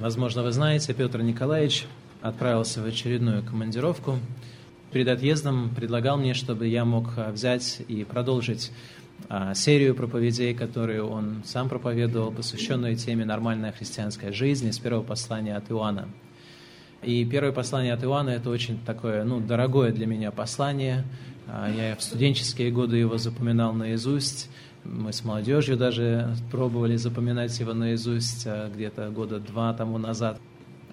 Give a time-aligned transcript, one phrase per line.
[0.00, 1.86] Возможно, вы знаете, Петр Николаевич
[2.20, 4.18] отправился в очередную командировку.
[4.90, 8.72] Перед отъездом предлагал мне, чтобы я мог а, взять и продолжить
[9.28, 15.56] а, серию проповедей, которые он сам проповедовал, посвященную теме «Нормальная христианская жизнь» из первого послания
[15.56, 16.08] от Иоанна.
[17.02, 21.04] И первое послание от Иоанна– это очень такое, ну, дорогое для меня послание.
[21.46, 24.50] А, я в студенческие годы его запоминал наизусть.
[24.84, 30.38] Мы с молодежью даже пробовали запоминать его наизусть а, где-то года два тому назад.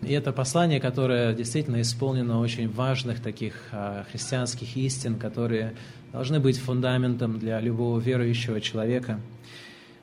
[0.01, 3.53] И это послание, которое действительно исполнено очень важных таких
[4.11, 5.75] христианских истин, которые
[6.11, 9.19] должны быть фундаментом для любого верующего человека.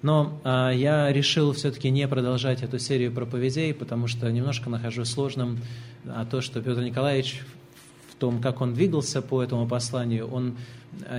[0.00, 5.58] Но а, я решил все-таки не продолжать эту серию проповедей, потому что немножко нахожу сложным
[6.06, 7.42] а, то, что Петр Николаевич
[8.12, 10.56] в том, как он двигался по этому посланию, он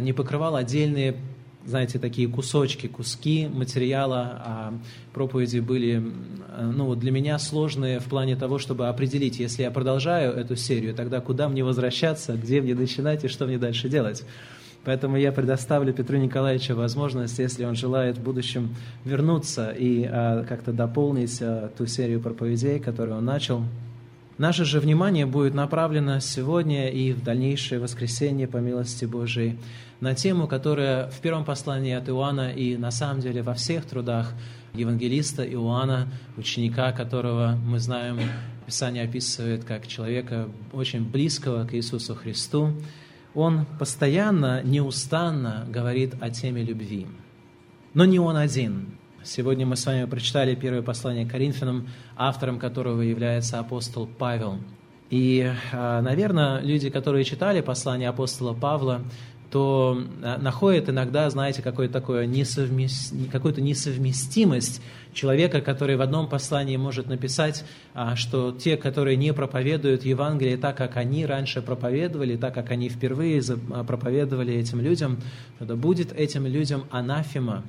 [0.01, 1.15] не покрывал отдельные,
[1.65, 4.73] знаете, такие кусочки, куски материала, а
[5.13, 6.01] проповеди были,
[6.59, 10.93] ну, вот для меня сложные в плане того, чтобы определить, если я продолжаю эту серию,
[10.93, 14.23] тогда куда мне возвращаться, где мне начинать и что мне дальше делать.
[14.85, 20.71] Поэтому я предоставлю Петру Николаевичу возможность, если он желает в будущем вернуться и а, как-то
[20.71, 23.63] дополнить а, ту серию проповедей, которую он начал.
[24.37, 29.57] Наше же внимание будет направлено сегодня и в дальнейшее воскресенье по милости Божией
[29.99, 34.33] на тему, которая в первом послании от Иоанна и на самом деле во всех трудах
[34.73, 38.19] евангелиста Иоанна, ученика которого мы знаем,
[38.65, 42.73] Писание описывает как человека очень близкого к Иисусу Христу,
[43.33, 47.07] он постоянно, неустанно говорит о теме любви.
[47.93, 48.97] Но не он один.
[49.23, 54.59] Сегодня мы с вами прочитали первое послание Коринфянам, автором которого является апостол Павел.
[55.09, 59.01] И, а, наверное, люди, которые читали послание апостола Павла,
[59.51, 63.13] то а, находят иногда, знаете, какую-то такую несовмест...
[63.31, 64.81] какую-то несовместимость
[65.13, 70.77] человека, который в одном послании может написать, а, что те, которые не проповедуют Евангелие так,
[70.77, 75.17] как они раньше проповедовали, так, как они впервые а, проповедовали этим людям,
[75.57, 77.63] то будет этим людям анафема.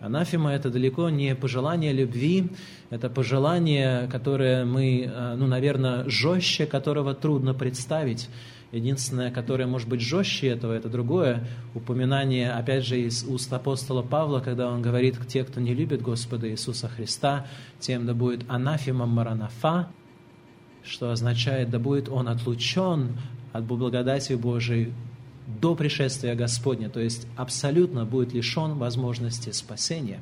[0.00, 2.48] Анафема– это далеко не пожелание любви,
[2.90, 8.28] это пожелание, которое мы, ну, наверное, жестче, которого трудно представить.
[8.72, 14.40] Единственное, которое может быть жестче этого, это другое упоминание, опять же, из уст апостола Павла,
[14.40, 17.46] когда он говорит, те, кто не любит Господа Иисуса Христа,
[17.80, 19.90] тем да будет анафима маранафа,
[20.82, 23.18] что означает, да будет он отлучен
[23.52, 24.94] от благодати Божией
[25.60, 30.20] до пришествия Господня, то есть абсолютно будет лишен возможности спасения.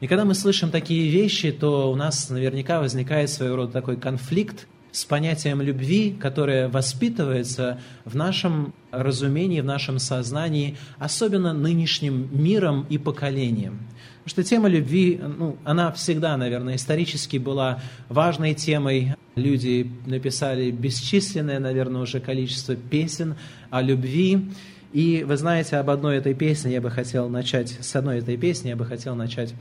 [0.00, 4.66] И когда мы слышим такие вещи, то у нас наверняка возникает своего рода такой конфликт
[4.92, 12.98] с понятием любви, которое воспитывается в нашем разумении, в нашем сознании, особенно нынешним миром и
[12.98, 13.78] поколением.
[14.24, 19.14] Потому что тема любви, ну, она всегда, наверное, исторически была важной темой.
[19.36, 23.36] Люди написали бесчисленное, наверное, уже количество песен
[23.70, 24.50] о любви.
[24.92, 28.68] И вы знаете, об одной этой песне я бы хотел начать, с одной этой песни
[28.68, 29.54] я бы хотел начать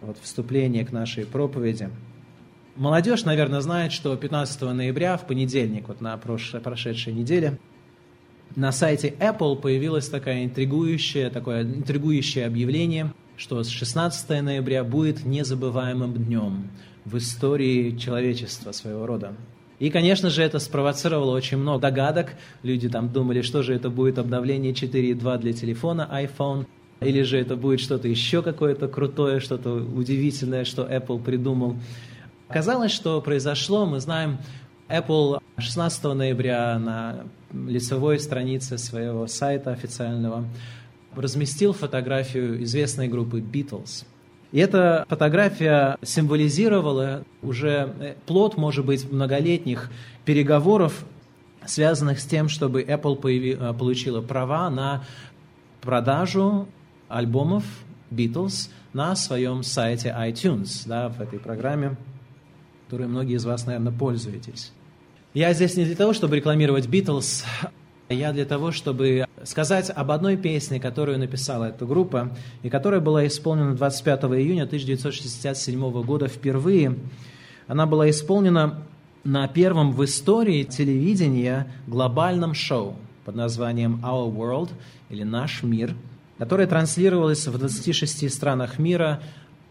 [0.00, 1.88] вот, вступление к нашей проповеди.
[2.76, 7.58] Молодежь, наверное, знает, что 15 ноября, в понедельник, вот на прошлой, прошедшей неделе,
[8.54, 16.12] на сайте Apple появилось такое интригующее, такое интригующее объявление, что с 16 ноября будет незабываемым
[16.12, 16.70] днем
[17.06, 19.34] в истории человечества своего рода.
[19.78, 22.34] И, конечно же, это спровоцировало очень много догадок.
[22.62, 26.66] Люди там думали, что же это будет обновление 4.2 для телефона iPhone,
[27.00, 31.76] или же это будет что-то еще какое-то крутое, что-то удивительное, что Apple придумал.
[32.48, 34.38] Оказалось, что произошло, мы знаем,
[34.88, 40.44] Apple 16 ноября на лицевой странице своего сайта официального
[41.14, 44.04] разместил фотографию известной группы Beatles.
[44.52, 49.90] И эта фотография символизировала уже э, плод, может быть, многолетних
[50.24, 51.04] переговоров,
[51.64, 55.04] связанных с тем, чтобы Apple появи, э, получила права на
[55.80, 56.68] продажу
[57.08, 57.64] альбомов
[58.12, 61.96] Beatles на своем сайте iTunes, да, в этой программе
[62.86, 64.72] которой многие из вас, наверное, пользуетесь.
[65.34, 67.44] Я здесь не для того, чтобы рекламировать Битлз,
[68.08, 72.30] я для того, чтобы сказать об одной песне, которую написала эта группа,
[72.62, 76.96] и которая была исполнена 25 июня 1967 года впервые.
[77.66, 78.82] Она была исполнена
[79.24, 82.94] на первом в истории телевидения глобальном шоу
[83.24, 84.70] под названием Our World
[85.10, 85.92] или Наш мир,
[86.38, 89.20] которое транслировалось в 26 странах мира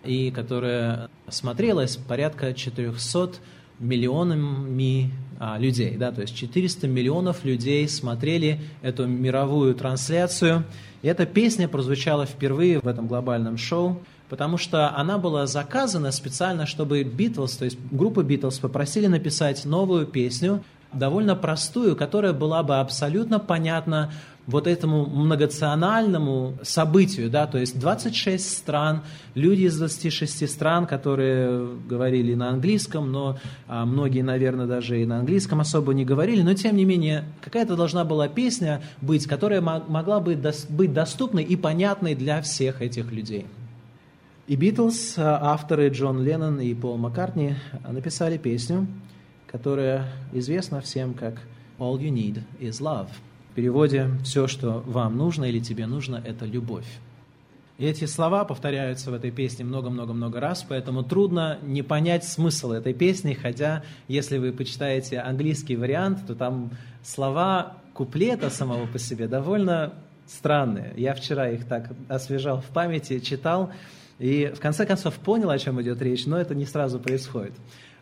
[0.06, 3.36] и которая смотрелась порядка 400
[3.80, 5.98] миллионами а, людей.
[5.98, 10.64] Да, то есть 400 миллионов людей смотрели эту мировую трансляцию.
[11.02, 16.66] И эта песня прозвучала впервые в этом глобальном шоу, потому что она была заказана специально,
[16.66, 20.64] чтобы Битлз, то есть группа Битлз попросили написать новую песню,
[20.94, 24.14] довольно простую, которая была бы абсолютно понятна
[24.48, 29.02] вот этому многонациональному событию, да, то есть 26 стран,
[29.34, 33.38] люди из 26 стран, которые говорили на английском, но
[33.68, 37.76] а, многие, наверное, даже и на английском особо не говорили, но тем не менее какая-то
[37.76, 40.40] должна была песня быть, которая могла бы
[40.70, 43.48] быть доступной и понятной для всех этих людей.
[44.48, 47.56] И Битлз, а, авторы Джон Леннон и Пол Маккартни
[47.88, 48.86] написали песню,
[49.48, 51.42] которая известна всем как
[51.80, 53.08] «All you need is love».
[53.56, 56.86] Переводе «все, что вам нужно или тебе нужно, это любовь».
[57.78, 62.94] И эти слова повторяются в этой песне много-много-много раз, поэтому трудно не понять смысл этой
[62.94, 66.72] песни, хотя если вы почитаете английский вариант, то там
[67.04, 69.94] слова куплета самого по себе довольно
[70.28, 70.94] странные.
[70.98, 73.72] Я вчера их так освежал в памяти, читал,
[74.20, 77.54] и в конце концов понял, о чем идет речь, но это не сразу происходит.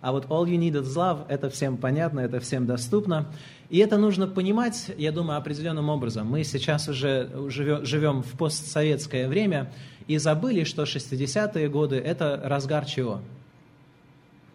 [0.03, 3.27] А вот all you need is love, это всем понятно, это всем доступно.
[3.69, 6.27] И это нужно понимать, я думаю, определенным образом.
[6.27, 9.71] Мы сейчас уже живем в постсоветское время
[10.07, 13.21] и забыли, что 60-е годы– это разгар чего?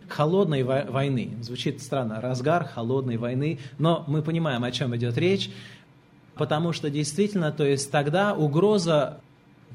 [0.06, 1.36] холодной войны.
[1.40, 5.50] Звучит странно, разгар холодной войны, но мы понимаем, о чем идет речь,
[6.34, 9.20] потому что действительно, то есть тогда угроза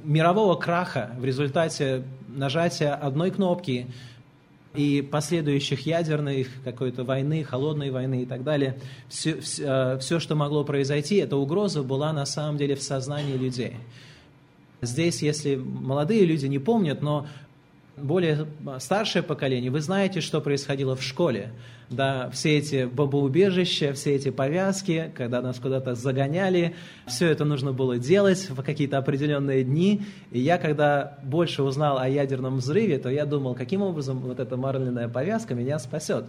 [0.03, 3.87] мирового краха в результате нажатия одной кнопки–
[4.75, 8.77] и последующих ядерных какой-то войны, холодной войны и так далее,
[9.07, 13.75] все, все, все, что могло произойти, эта угроза была на самом деле в сознании людей.
[14.81, 17.27] Здесь, если молодые люди не помнят, но
[17.97, 18.47] более
[18.79, 21.51] старшее поколение, вы знаете, что происходило в школе.
[21.89, 26.75] Да, все эти бомбоубежища, все эти повязки, когда нас куда-то загоняли,
[27.05, 30.01] все это нужно было делать в какие-то определенные дни.
[30.31, 34.57] И я, когда больше узнал о ядерном взрыве, то я думал, каким образом вот эта
[34.57, 36.25] марлиная повязка меня спасет.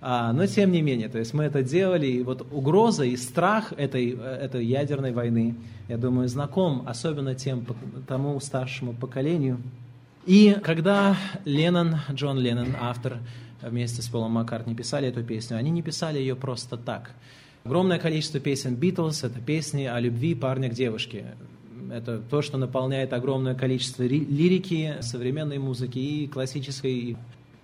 [0.00, 3.72] А, но тем не менее, то есть мы это делали, и вот угроза и страх
[3.76, 5.54] этой, этой ядерной войны,
[5.88, 7.64] я думаю, знаком особенно тем,
[8.06, 9.60] тому старшему поколению.
[10.26, 13.18] И когда Леннон, Джон Леннон, автор,
[13.60, 17.10] вместе с Полом Маккартни писали эту песню, они не писали ее просто так.
[17.64, 21.34] Огромное количество песен Битлз– это песни о любви парня к девушке.
[21.90, 27.16] Это то, что наполняет огромное количество лирики, современной музыки и классической.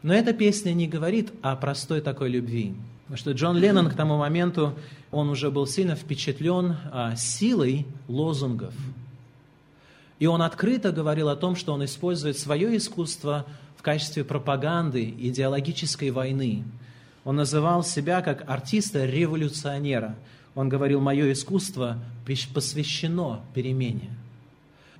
[0.02, 2.74] Но эта песня не говорит о простой такой любви.
[3.04, 4.74] Потому что Джон Леннон к тому моменту,
[5.10, 8.74] он уже был сильно впечатлен а, силой лозунгов–
[10.20, 13.46] и он открыто говорил о том, что он использует свое искусство
[13.76, 16.62] в качестве пропаганды идеологической войны.
[17.24, 20.14] Он называл себя как артиста-революционера.
[20.54, 21.98] Он говорил, мое искусство
[22.54, 24.10] посвящено перемене.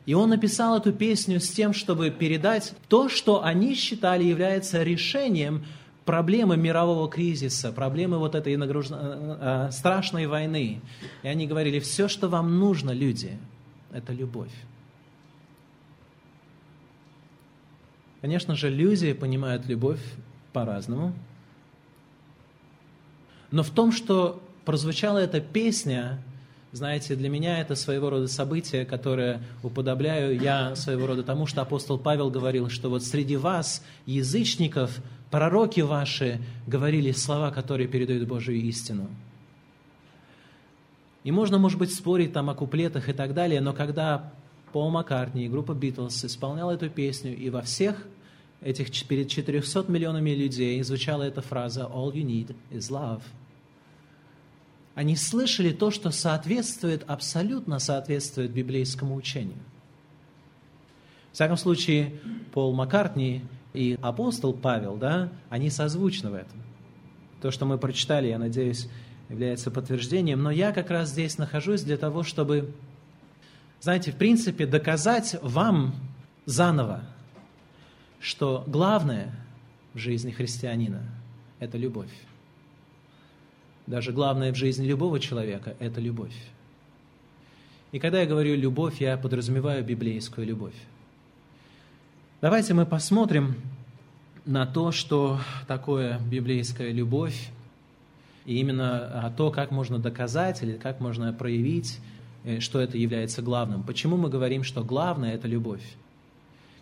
[0.06, 5.66] И он написал эту песню с тем, чтобы передать то, что они считали является решением
[6.06, 8.87] проблемы мирового кризиса, проблемы вот этой нагруж...
[8.90, 10.81] Э, э, страшной войны.
[11.23, 13.38] И они говорили, все, что вам нужно, люди,
[13.93, 14.50] это любовь.
[18.20, 20.00] Конечно же, люди понимают любовь
[20.52, 21.14] по-разному.
[23.50, 26.22] Но в том, что прозвучала эта песня,
[26.72, 31.99] знаете, для меня это своего рода событие, которое уподобляю я своего рода тому, что апостол
[31.99, 35.00] Павел говорил, что вот среди вас, язычников,
[35.31, 39.09] пророки ваши говорили слова, которые передают Божию истину.
[41.25, 44.33] И можно, может быть, спорить там о куплетах и так далее, но когда
[44.73, 48.07] Пол Маккартни и группа Битлз исполняла эту песню, и во всех
[48.61, 53.23] этих перед 400 миллионами людей звучала эта фраза «All you need is love».
[54.95, 59.59] Они слышали то, что соответствует, абсолютно соответствует библейскому учению.
[61.31, 62.12] В всяком случае,
[62.53, 66.61] Пол Маккартни и апостол Павел, да, они созвучны в этом.
[67.41, 68.89] То, что мы прочитали, я надеюсь,
[69.29, 70.43] является подтверждением.
[70.43, 72.75] Но я как раз здесь нахожусь для того, чтобы
[73.80, 75.94] знаете, в принципе, доказать вам
[76.44, 77.02] заново,
[78.20, 79.34] что главное
[79.94, 81.02] в жизни христианина–
[81.58, 82.10] это любовь.
[83.87, 86.34] Даже главное в жизни любого человека– это любовь.
[87.92, 90.76] И когда я говорю «любовь», я подразумеваю библейскую любовь.
[92.40, 93.56] Давайте мы посмотрим
[94.44, 97.49] на то, что такое библейская любовь,
[98.44, 101.99] и именно то, как можно доказать или как можно проявить
[102.61, 103.82] что это является главным.
[103.82, 105.82] Почему мы говорим, что главное– это любовь?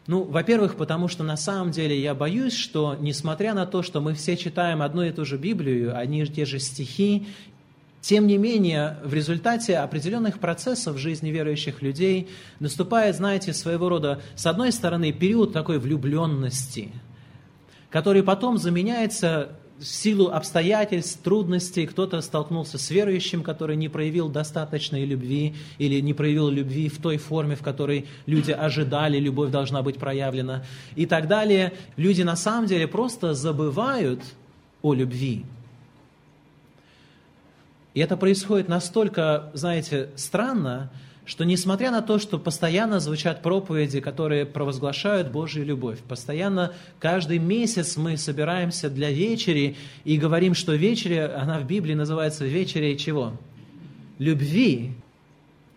[0.06, 4.14] Ну, во-первых, потому что на самом деле я боюсь, что несмотря на то, что мы
[4.14, 7.26] все читаем одну и ту же Библию, одни и те же стихи,
[8.00, 12.28] Тем не менее, в результате определенных процессов в жизни верующих людей
[12.60, 16.90] наступает, знаете, своего рода, с одной стороны, период такой влюбленности,
[17.90, 25.04] который потом заменяется в силу обстоятельств, трудностей, кто-то столкнулся с верующим, который не проявил достаточной
[25.04, 29.98] любви или не проявил любви в той форме, в которой люди ожидали, любовь должна быть
[29.98, 30.64] проявлена
[30.96, 31.72] и так далее.
[31.96, 34.20] Люди на самом деле просто забывают
[34.82, 35.44] о любви.
[37.94, 40.90] И это происходит настолько, знаете, странно,
[41.28, 47.98] что несмотря на то, что постоянно звучат проповеди, которые провозглашают Божью любовь, постоянно каждый месяц
[47.98, 53.34] мы собираемся для вечери и говорим, что вечеря, она в Библии называется вечерей чего?
[54.18, 54.92] Любви.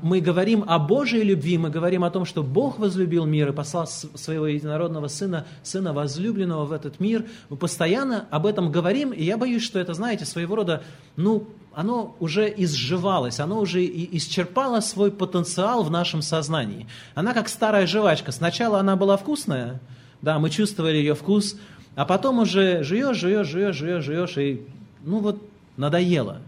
[0.01, 3.87] Мы говорим о Божьей любви, мы говорим о том, что Бог возлюбил мир и послал
[3.87, 7.25] своего единородного Сына, Сына возлюбленного в этот мир.
[7.49, 10.83] Мы постоянно об этом говорим, и я боюсь, что это, знаете, своего рода,
[11.15, 16.87] ну, оно уже изживалось, оно уже исчерпало свой потенциал в нашем сознании.
[17.15, 18.31] Она как старая жвачка.
[18.31, 19.79] Сначала она была вкусная,
[20.21, 21.57] да, мы чувствовали ее вкус,
[21.95, 24.65] а потом уже жуешь, жуешь, жуешь, жуешь, жуешь, и
[25.03, 25.41] ну вот
[25.77, 26.39] надоело.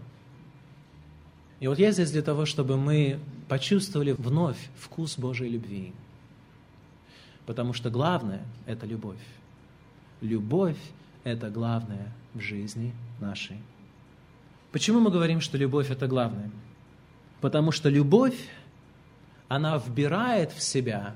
[1.60, 5.92] И вот я здесь для того, чтобы мы почувствовали вновь вкус Божьей любви.
[7.46, 9.20] Потому что главное– это любовь.
[10.20, 10.78] Любовь–
[11.24, 13.58] это главное в жизни нашей.
[14.72, 16.50] Почему мы говорим, что любовь– это главное?
[17.40, 18.36] Потому что любовь,
[19.48, 21.14] она вбирает в себя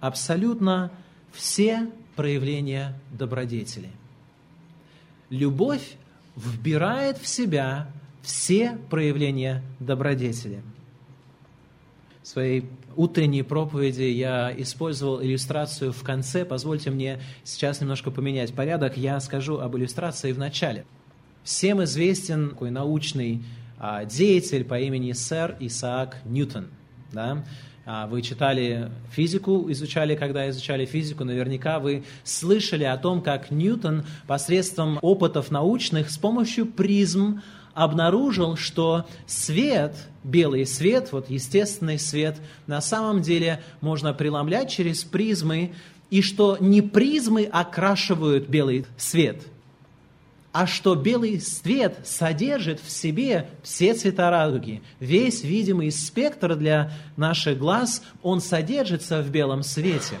[0.00, 0.90] абсолютно
[1.32, 3.90] все проявления добродетели.
[5.30, 5.96] Любовь
[6.36, 7.88] вбирает в себя
[8.22, 10.62] все проявления добродетели.
[12.24, 12.64] В своей
[12.96, 16.44] утренней проповеди я использовал иллюстрацию в конце.
[16.44, 18.96] Позвольте мне сейчас немножко поменять порядок.
[18.96, 20.84] Я скажу об иллюстрации в начале–
[21.44, 23.42] Всем известен такой научный
[23.78, 26.68] а, деятель по имени сэр Исаак Ньютон.
[27.12, 27.44] Да?
[27.86, 34.04] А, вы читали физику, изучали, когда изучали физику, наверняка вы слышали о том, как Ньютон
[34.26, 37.42] посредством опытов научных с помощью призм
[37.74, 45.74] обнаружил, что свет, белый свет, вот естественный свет, на самом деле можно преломлять через призмы,
[46.08, 49.42] и что не призмы окрашивают белый свет–
[50.54, 54.82] а что белый свет содержит в себе все цвета радуги.
[55.00, 60.14] Весь видимый спектр для наших глаз, он содержится в белом свете.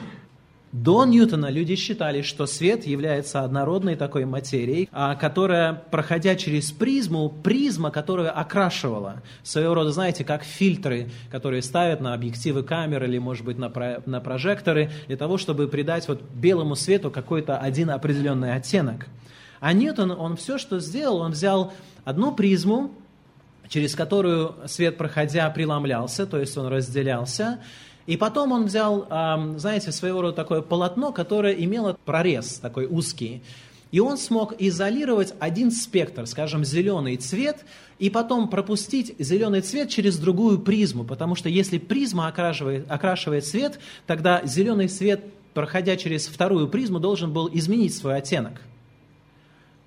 [0.72, 7.28] До Ньютона люди считали, что свет является однородной такой материей, а, которая, проходя через призму,
[7.28, 13.44] призма, которая окрашивала, своего рода, знаете, как фильтры, которые ставят на объективы камер или, может
[13.44, 18.52] быть, на, про, на прожекторы, для того, чтобы придать вот белому свету какой-то один определенный
[18.56, 19.06] оттенок–
[19.64, 21.72] а Ньютон, он все, что сделал, он взял
[22.04, 22.90] одну призму,
[23.70, 27.60] через которую свет, проходя, преломлялся, то есть он разделялся,
[28.04, 29.06] и потом он взял,
[29.56, 33.42] знаете, своего рода такое полотно, которое имело прорез такой узкий.
[33.90, 37.64] И он смог изолировать один спектр, скажем, зеленый цвет,
[37.98, 43.80] и потом пропустить зеленый цвет через другую призму, потому что если призма окрашивает, окрашивает цвет,
[44.06, 48.60] тогда зеленый цвет, проходя через вторую призму, должен был изменить свой оттенок–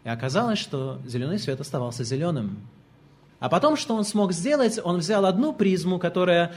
[0.08, 2.62] и оказалось, что зеленый свет оставался зеленым.
[3.42, 4.80] А потом, что он смог сделать?
[4.82, 6.54] Он взял одну призму, которая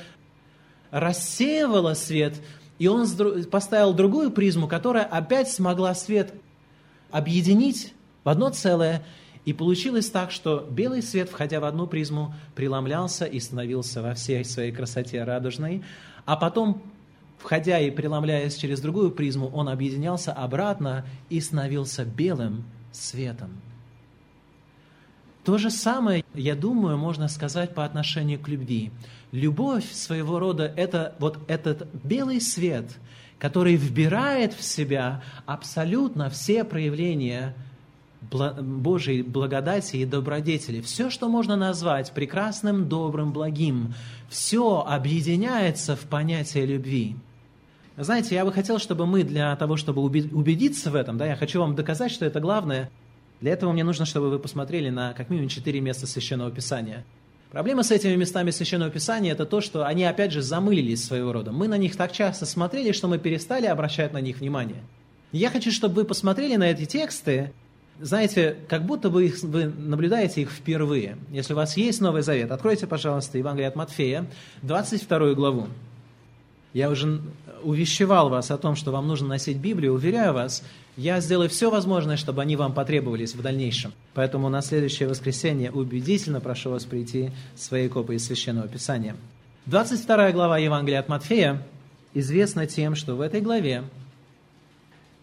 [0.93, 2.41] рассеивала свет,
[2.79, 3.09] и он
[3.51, 6.33] поставил другую призму, которая опять смогла свет
[7.11, 7.93] объединить
[8.23, 9.03] в одно целое,
[9.45, 14.45] и получилось так, что белый свет, входя в одну призму, преломлялся и становился во всей
[14.45, 15.83] своей красоте радужной,
[16.25, 16.85] а потом,
[17.39, 23.61] входя и преломляясь через другую призму, он объединялся обратно и становился белым светом.
[25.45, 28.91] То же самое, я думаю, можно сказать по отношению к любви.
[29.33, 32.91] Любовь своего рода– это вот этот белый свет,
[33.39, 37.55] который вбирает в себя абсолютно все проявления
[38.21, 40.83] Божьей благодати и добродетели.
[40.83, 43.95] Все, что можно назвать прекрасным, добрым, благим,
[44.29, 47.17] все объединяется в понятие любви.
[47.97, 51.61] Знаете, я бы хотел, чтобы мы для того, чтобы убедиться в этом, да, я хочу
[51.61, 52.91] вам доказать, что это главное.
[53.41, 57.05] Для этого мне нужно, чтобы вы посмотрели на как минимум четыре места Священного Писания.
[57.51, 61.51] Проблема с этими местами Священного Писания– это то, что они, опять же, замылились своего рода.
[61.51, 64.83] Мы на них так часто смотрели, что мы перестали обращать на них внимание.
[65.33, 67.53] Я хочу, чтобы вы посмотрели на эти тексты,
[68.01, 71.19] знаете, как будто бы их, вы наблюдаете их впервые.
[71.31, 74.27] Если у вас есть Новый Завет, откройте, пожалуйста, Евангелие от Матфея,
[74.63, 75.67] 22 главу.
[76.73, 77.21] Я уже
[77.63, 79.95] увещевал вас о том, что вам нужно носить Библию.
[79.95, 80.63] Уверяю вас,
[80.97, 83.93] я сделаю все возможное, чтобы они вам потребовались в дальнейшем.
[84.15, 89.17] Поэтому на следующее воскресенье убедительно прошу вас прийти своей копией Священного Писания.
[89.67, 91.63] 22 глава Евангелия от Матфея
[92.15, 93.85] известна тем, что в этой главе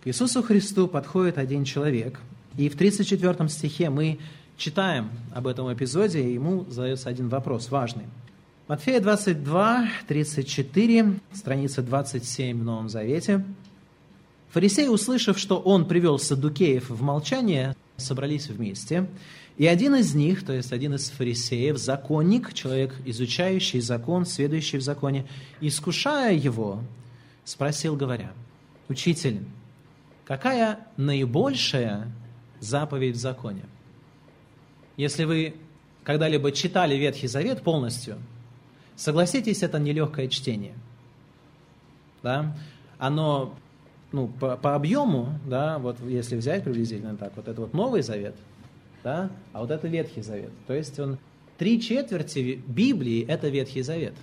[0.03, 2.19] к Иисусу Христу подходит один человек,
[2.57, 4.19] и в 34 стихе мы
[4.57, 8.03] читаем об этом эпизоде, и ему задается один вопрос важный.
[8.67, 13.45] Матфея 22, 34, страница 27 в Новом Завете.
[14.49, 19.07] Фарисеи, услышав, что он привел садукеев в молчание, собрались вместе,
[19.55, 24.81] и один из них, то есть один из фарисеев, законник, человек, изучающий закон, сведущий в
[24.81, 25.25] законе,
[25.61, 26.81] искушая его,
[27.45, 28.33] спросил, говоря,
[28.89, 29.45] «Учитель,
[30.25, 32.11] какая наибольшая
[32.59, 33.63] заповедь в законе?»
[34.97, 35.55] Если вы
[36.03, 38.17] когда-либо читали Ветхий Завет полностью,
[38.97, 40.73] согласитесь, это нелегкое чтение.
[42.23, 42.53] Да?
[42.97, 43.55] Оно
[44.11, 48.35] ну, по, по объему, да, вот если взять приблизительно так, вот это вот Новый Завет–
[49.07, 49.29] да?
[49.53, 50.51] а вот это Ветхий Завет.
[50.67, 51.17] То есть он
[51.57, 54.13] три четверти Библии– это Ветхий Завет.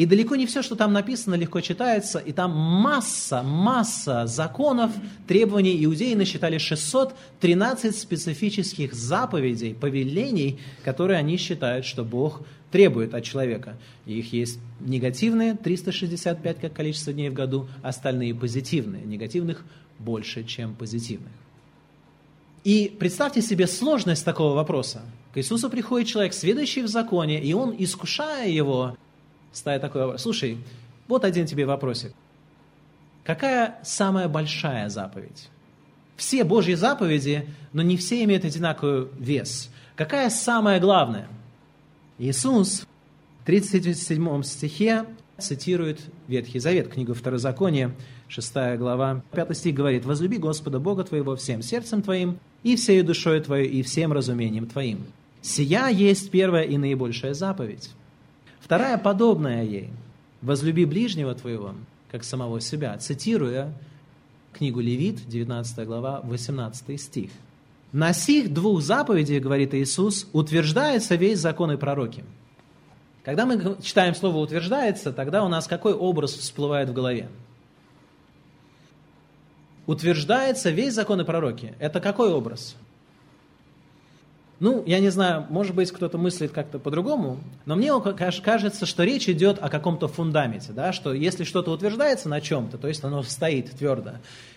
[0.00, 4.92] И далеко не все, что там написано, легко читается, и там масса, масса законов,
[5.28, 5.84] требований.
[5.84, 12.40] Иудеи насчитали 613 специфических заповедей, повелений, которые они считают, что Бог
[12.70, 13.76] требует от человека.
[14.06, 19.04] Их есть негативные, 365 как количество дней в году, остальные позитивные.
[19.04, 19.66] Негативных
[19.98, 21.32] больше, чем позитивных.
[22.64, 25.02] И представьте себе сложность такого вопроса.
[25.34, 28.96] К Иисусу приходит человек, следующий в законе, и он, искушая его,
[29.52, 30.22] ставит такой вопрос.
[30.22, 30.58] Слушай,
[31.08, 32.12] вот один тебе вопросик.
[33.24, 35.48] Какая самая большая заповедь?
[36.16, 39.70] Все Божьи заповеди, но не все имеют одинаковый вес.
[39.96, 41.28] Какая самая главная?
[42.18, 42.86] Иисус
[43.42, 45.06] в 37 стихе
[45.38, 47.94] цитирует Ветхий Завет, книгу Второзакония,
[48.28, 53.40] 6 глава, 5 стих говорит, «Возлюби Господа Бога твоего всем сердцем твоим, и всею душой
[53.40, 55.04] твоей, и всем разумением твоим.
[55.42, 57.90] Сия есть первая и наибольшая заповедь.
[58.60, 59.90] Вторая, подобная ей,
[60.42, 61.74] возлюби ближнего твоего,
[62.10, 63.72] как самого себя, цитируя
[64.52, 67.30] книгу Левит, 19 глава, 18 стих.
[67.92, 72.24] На сих двух заповедей, говорит Иисус, утверждается весь закон и пророки.
[73.24, 77.28] Когда мы читаем слово «утверждается», тогда у нас какой образ всплывает в голове?
[79.90, 81.74] утверждается весь закон и пророки.
[81.80, 82.76] Это какой образ?
[84.60, 89.26] Ну, я не знаю, может быть, кто-то мыслит как-то по-другому, но мне кажется, что речь
[89.26, 93.70] идет о каком-то фундаменте, да, что если что-то утверждается на чем-то, то есть оно стоит
[93.70, 94.12] твердо.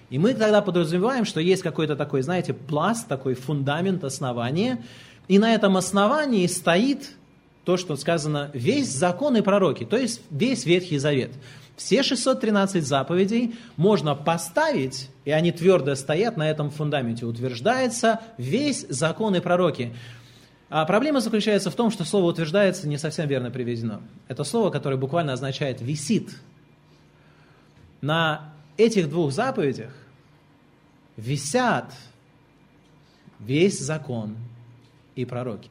[0.09, 4.83] И мы тогда подразумеваем, что есть какой-то такой, знаете, пласт, такой фундамент, основание,
[5.29, 7.11] и на этом основании стоит
[7.63, 11.31] то, что сказано, весь закон и пророки, то есть весь Ветхий Завет.
[11.75, 17.25] Все 613 заповедей можно поставить, и они твердо стоят на этом фундаменте.
[17.25, 19.95] Утверждается весь закон и пророки.
[20.69, 24.01] А проблема заключается в том, что слово «утверждается» не совсем верно приведено.
[24.27, 26.36] Это слово, которое буквально означает «висит».
[28.01, 29.93] На этих двух заповедях
[31.15, 31.93] висят
[33.39, 34.36] весь закон
[35.15, 35.69] и пророки.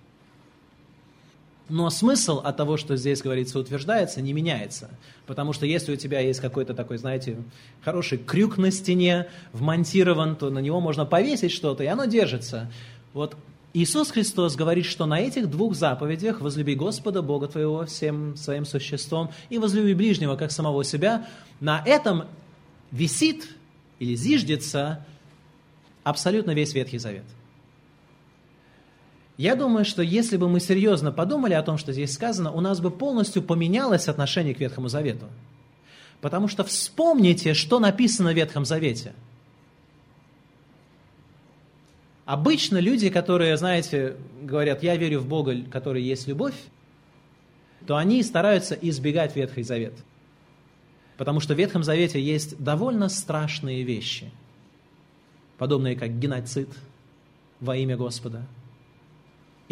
[1.72, 4.90] Но смысл от того, что здесь говорится, утверждается, не меняется.
[5.26, 7.38] Потому что если у тебя есть какой-то такой, знаете,
[7.82, 12.70] хороший крюк на стене, вмонтирован, то на него можно повесить что-то, и оно держится.
[13.14, 13.38] Вот
[13.72, 19.30] Иисус Христос говорит, что на этих двух заповедях возлюби Господа, Бога твоего, всем своим существом,
[19.48, 21.26] и возлюби ближнего, как самого себя,
[21.58, 22.24] на этом
[22.90, 23.48] висит
[23.98, 25.06] или зиждется
[26.04, 27.24] абсолютно весь Ветхий Завет–
[29.38, 32.80] я думаю, что если бы мы серьезно подумали о том, что здесь сказано, у нас
[32.80, 35.26] бы полностью поменялось отношение к Ветхому Завету.
[36.20, 39.14] Потому что вспомните, что написано в Ветхом Завете.
[42.24, 46.54] Обычно люди, которые, знаете, говорят, я верю в Бога, который есть любовь,
[47.86, 49.94] то они стараются избегать Ветхий Завет.
[51.16, 54.30] Потому что в Ветхом Завете есть довольно страшные вещи,
[55.58, 56.68] подобные как геноцид
[57.60, 58.46] во имя Господа–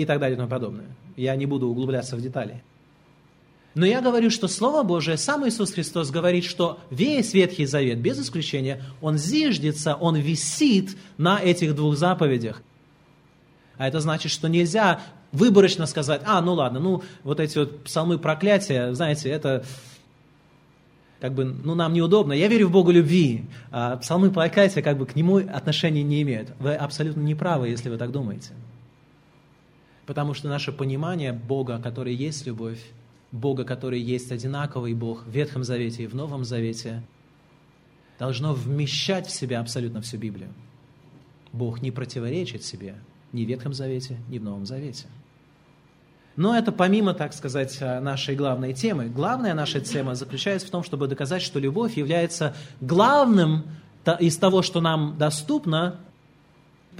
[0.00, 0.86] и так далее и тому подобное.
[1.16, 2.62] Я не буду углубляться в детали.
[3.74, 8.18] Но я говорю, что Слово Божие, сам Иисус Христос говорит, что весь Ветхий Завет, без
[8.20, 12.62] исключения, он зиждется, он висит на этих двух заповедях.
[13.76, 15.00] А это значит, что нельзя
[15.32, 19.64] выборочно сказать, а, ну ладно, ну вот эти вот псалмы проклятия, знаете, это
[21.20, 25.06] как бы, ну нам неудобно, я верю в Бога любви, а псалмы проклятия как бы
[25.06, 26.50] к нему отношения не имеют.
[26.58, 28.52] Вы абсолютно не правы, если вы так думаете.
[30.06, 32.80] Потому что наше понимание Бога, который есть любовь,
[33.32, 37.02] Бога, который есть одинаковый Бог в Ветхом Завете и в Новом Завете,
[38.18, 40.50] должно вмещать в себя абсолютно всю Библию.
[41.52, 42.96] Бог не противоречит себе
[43.32, 45.06] ни в Ветхом Завете, ни в Новом Завете.
[46.36, 49.06] Но это помимо, так сказать, нашей главной темы.
[49.06, 53.64] Главная наша тема заключается в том, чтобы доказать, что любовь является главным
[54.18, 56.00] из того, что нам доступно,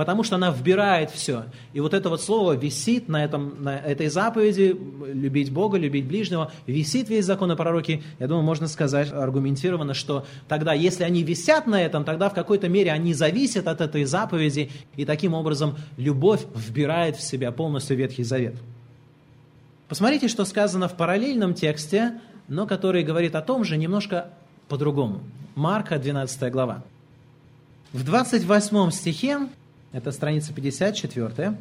[0.01, 1.45] потому что она вбирает все.
[1.75, 4.75] И вот это вот слово висит на, этом, на этой заповеди,
[5.13, 8.03] любить Бога, любить ближнего, висит весь закон и пророки.
[8.19, 12.67] Я думаю, можно сказать аргументированно, что тогда, если они висят на этом, тогда в какой-то
[12.67, 18.25] мере они зависят от этой заповеди, и таким образом любовь вбирает в себя полностью Ветхий
[18.25, 18.55] Завет.
[19.87, 24.31] Посмотрите, что сказано в параллельном тексте, но который говорит о том же немножко
[24.67, 25.21] по-другому.
[25.55, 26.85] Марка, 12 глава.
[27.93, 29.41] В 28 стихе
[29.93, 31.57] это страница 54,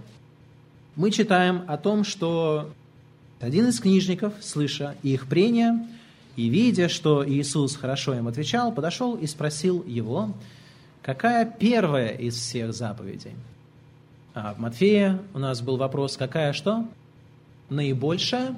[0.95, 2.71] мы читаем о том, что
[3.39, 5.87] один из книжников, слыша их прения
[6.35, 10.33] и видя, что Иисус хорошо им отвечал, подошел и спросил его,
[11.01, 13.33] какая первая из всех заповедей?
[14.33, 16.87] А в Матфея у нас был вопрос, какая что?
[17.69, 18.55] Наибольшая.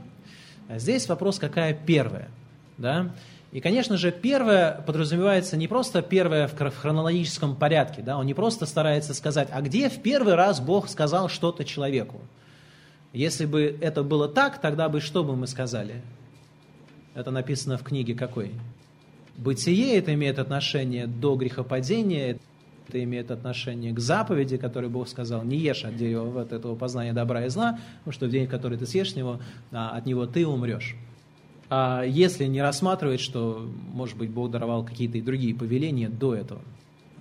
[0.67, 2.29] А здесь вопрос, какая первая?
[2.77, 3.11] Да?
[3.51, 8.65] И, конечно же, первое подразумевается не просто первое в хронологическом порядке, да, он не просто
[8.65, 12.21] старается сказать, а где в первый раз Бог сказал что-то человеку.
[13.11, 16.01] Если бы это было так, тогда бы что бы мы сказали?
[17.13, 18.53] Это написано в книге какой?
[19.35, 22.37] Бытие это имеет отношение до грехопадения,
[22.87, 27.11] это имеет отношение к заповеди, которую Бог сказал, не ешь от дерева от этого познания
[27.11, 29.41] добра и зла, потому что в день, в который ты съешь него,
[29.73, 30.95] а, от него ты умрешь.
[31.73, 36.59] А если не рассматривать, что, может быть, Бог даровал какие-то и другие повеления до этого.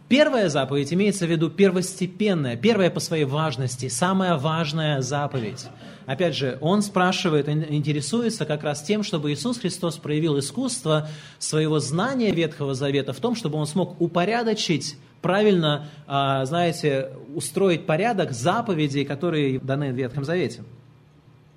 [0.08, 5.68] Первая заповедь имеется в виду первостепенная, первая по своей важности, самая важная заповедь.
[6.04, 11.08] Опять же, он спрашивает, интересуется как раз тем, чтобы Иисус Христос проявил искусство
[11.38, 18.32] своего знания Ветхого Завета в том, чтобы он смог упорядочить правильно, а, знаете, устроить порядок
[18.32, 20.64] заповедей, которые даны в Ветхом Завете.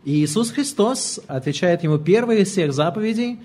[0.06, 3.40] И Иисус Христос отвечает ему первой из всех заповедей,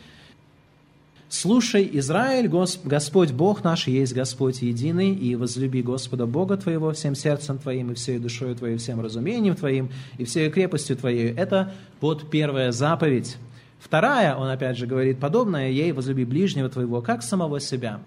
[1.30, 7.58] «Слушай, Израиль, Господь Бог наш есть Господь единый, и возлюби Господа Бога твоего всем сердцем
[7.58, 11.30] твоим, и всей душой твоей, всем разумением твоим, и всей крепостью твоей».
[11.34, 13.36] Это вот первая заповедь.
[13.78, 18.00] Вторая, он опять же говорит, подобное ей, возлюби ближнего твоего, как самого себя.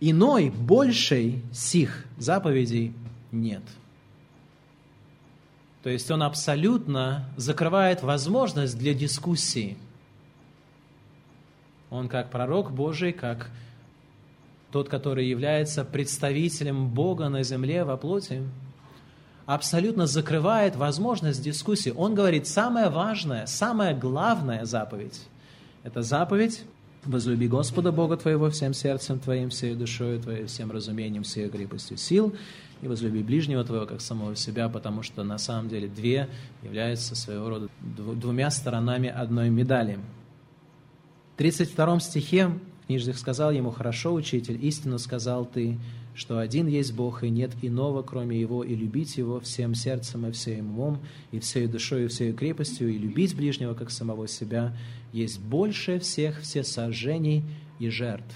[0.00, 2.92] Иной, большей сих заповедей
[3.30, 3.62] нет.
[5.84, 9.76] То есть он абсолютно закрывает возможность для дискуссии.
[11.90, 13.50] Он как пророк Божий, как
[14.72, 18.42] тот, который является представителем Бога на земле во плоти,
[19.44, 21.92] абсолютно закрывает возможность дискуссии.
[21.94, 25.20] Он говорит, самое важное, самая главная заповедь–
[25.82, 26.64] это заповедь
[27.04, 32.34] «Возлюби Господа Бога твоего всем сердцем твоим, всей душой твоей, всем разумением, всей крепостью сил,
[32.80, 36.28] и возлюби ближнего твоего, как самого себя, потому что на самом деле две
[36.62, 39.98] являются своего рода двумя сторонами одной медали.
[41.34, 42.50] В 32 стихе
[42.86, 45.78] книжник сказал ему, «Хорошо, учитель, истину сказал ты,
[46.14, 50.32] что один есть Бог, и нет иного, кроме Его, и любить Его всем сердцем и
[50.32, 51.00] всем умом,
[51.32, 54.76] и всей душой, и всей крепостью, и любить ближнего, как самого себя,
[55.12, 57.42] есть больше всех всесожжений
[57.78, 58.34] и жертв».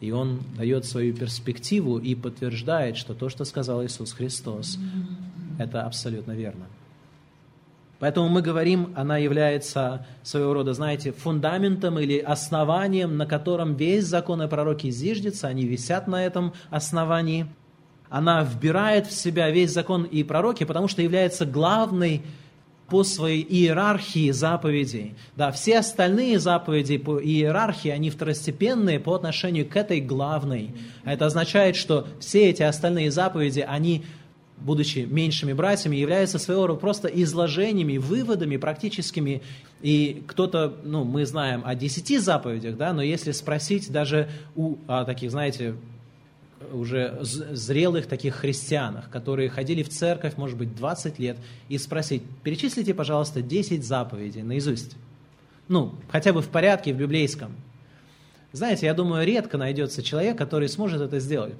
[0.00, 4.78] И он дает свою перспективу и подтверждает, что то, что сказал Иисус Христос,
[5.58, 6.66] это абсолютно верно.
[7.98, 14.42] Поэтому мы говорим, она является своего рода, знаете, фундаментом или основанием, на котором весь закон
[14.42, 17.46] и пророки зиждется, они висят на этом основании.
[18.10, 22.22] Она вбирает в себя весь закон и пророки, потому что является главной
[22.88, 25.14] по своей иерархии заповедей.
[25.34, 30.70] Да, все остальные заповеди по иерархии, они второстепенные по отношению к этой главной.
[31.04, 34.04] А это означает, что все эти остальные заповеди, они
[34.58, 39.42] будучи меньшими братьями, являются своего рода просто изложениями, выводами практическими.
[39.82, 45.04] И кто-то, ну, мы знаем о десяти заповедях, да, но если спросить даже у а,
[45.04, 45.74] таких, знаете,
[46.72, 51.36] уже зрелых таких христианах, которые ходили в церковь, может быть, 20 лет,
[51.68, 54.96] и спросить, перечислите, пожалуйста, 10 заповедей наизусть.
[55.68, 57.52] Ну, хотя бы в порядке, в библейском.
[58.52, 61.54] Знаете, я думаю, редко найдется человек, который сможет это сделать.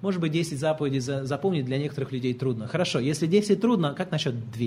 [0.00, 2.68] Может быть, 10 заповедей запомнить для некоторых людей трудно.
[2.68, 4.66] Хорошо, если 10 трудно, как насчет 2?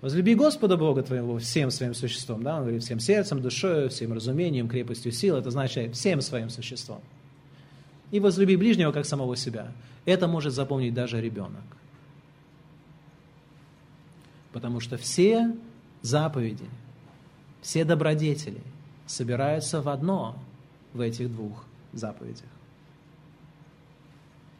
[0.00, 2.42] Возлюби Господа Бога твоего всем своим существом.
[2.42, 2.56] Да?
[2.56, 5.36] Он говорит, всем сердцем, душой, всем разумением, крепостью сил.
[5.36, 7.00] Это значит всем своим существом
[8.10, 9.72] и возлюби ближнего, как самого себя.
[10.04, 11.64] Это может запомнить даже ребенок.
[14.52, 15.54] Потому что все
[16.02, 16.64] заповеди,
[17.60, 18.62] все добродетели
[19.06, 20.36] собираются в одно
[20.92, 22.48] в этих двух заповедях.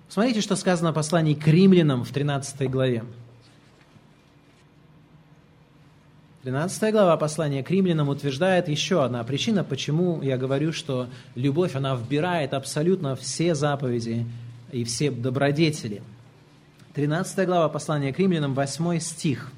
[0.09, 3.05] Смотрите, что сказано в послании к римлянам в 13 главе.
[6.45, 11.97] 13 глава послания к римлянам утверждает еще одна причина, почему я говорю, что любовь, она
[11.97, 14.25] вбирает абсолютно все заповеди
[14.71, 16.03] и все добродетели.
[16.95, 19.51] 13 глава послания к римлянам, 8 стих.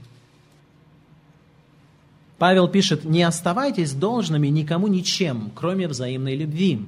[2.38, 6.86] Павел пишет, «Не оставайтесь должными никому ничем, кроме взаимной любви,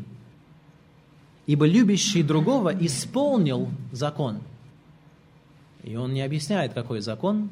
[1.50, 4.38] ибо любящий другого исполнил закон».
[5.82, 7.50] И он не объясняет, какой закон,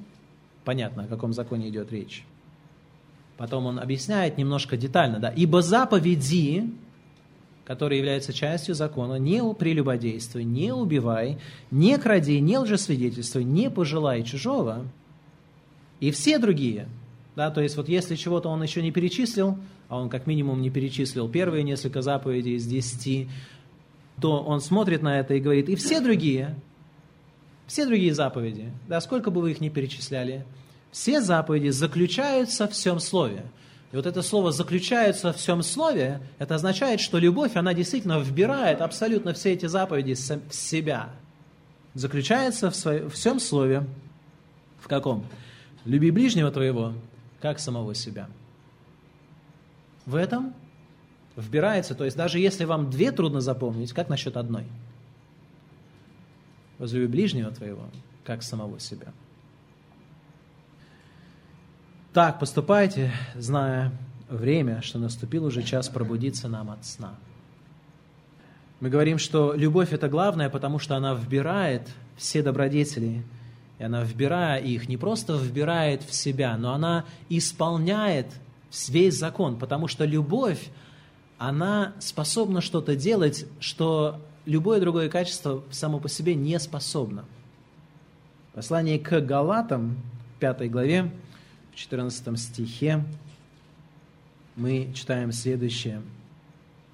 [0.65, 2.25] понятно, о каком законе идет речь.
[3.37, 6.71] Потом он объясняет немножко детально, да, ибо заповеди,
[7.65, 11.39] которые являются частью закона, не прелюбодействуй, не убивай,
[11.73, 14.85] не кради, не лжесвидетельствуй, не пожелай чужого,
[15.99, 16.87] и все другие,
[17.35, 19.59] да, то есть вот если чего-то он еще не перечислил,
[19.89, 23.29] а он как минимум не перечислил первые несколько заповедей из десяти,
[24.21, 26.57] то он смотрит на это и говорит, и все другие,
[27.67, 30.45] все другие заповеди, да, сколько бы вы их ни перечисляли,
[30.91, 33.45] все заповеди заключаются в всем слове.
[33.93, 38.83] И вот это слово «заключаются в всем слове» это означает, что любовь, она действительно вбирает
[38.83, 41.11] абсолютно все эти заповеди в себя.
[41.95, 43.87] Заключается в, своем, в всем слове.
[44.81, 45.25] В каком?
[45.85, 46.93] «Люби ближнего твоего,
[47.41, 48.29] как самого себя».
[50.05, 50.55] В этом
[51.39, 54.65] вбирается, то есть даже если вам две трудно запомнить, как насчет одной?
[56.79, 57.85] Возлюби ближнего твоего,
[58.25, 59.09] как самого себя.
[62.13, 63.93] Так поступайте, зная
[64.29, 67.15] время, что наступил уже час пробудиться нам от сна.
[68.81, 73.25] Мы говорим, что любовь– это главное, потому что она вбирает все добродетели,
[73.79, 78.27] и она, вбирая их, не просто вбирает в себя, но она исполняет
[78.89, 80.69] весь закон, потому что любовь,
[81.39, 87.25] она способна что-то делать, что любое другое качество само по себе не способно.
[88.55, 89.97] Послание к Галатам,
[90.41, 91.13] 5 главе,
[91.75, 93.05] 14 стихе
[94.57, 96.03] мы читаем следующее.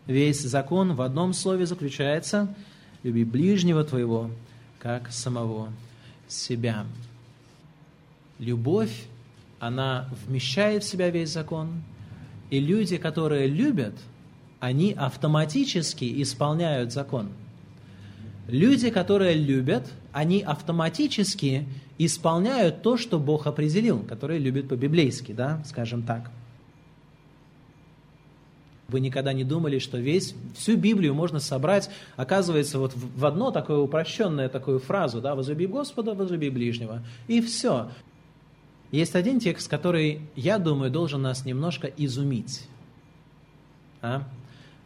[0.06, 2.54] Весь закон в одном слове заключается
[3.02, 4.30] «люби ближнего твоего,
[4.78, 5.72] как самого
[6.28, 6.84] себя».
[8.38, 9.06] Любовь,
[9.60, 11.82] она вмещает в себя весь закон,
[12.50, 13.94] и люди, которые любят,
[14.64, 17.28] они автоматически исполняют закон.
[18.48, 21.66] Люди, которые любят, они автоматически
[21.98, 26.30] исполняют то, что Бог определил, которые любят по-библейски, да, скажем так.
[28.88, 33.78] Вы никогда не думали, что весь, всю Библию можно собрать, оказывается, вот в одно такое
[33.78, 37.90] упрощенное такую фразу, да, «возлюби Господа, возлюби ближнего», и все.
[38.90, 42.62] Есть один текст, который, я думаю, должен нас немножко изумить.
[44.00, 44.26] А?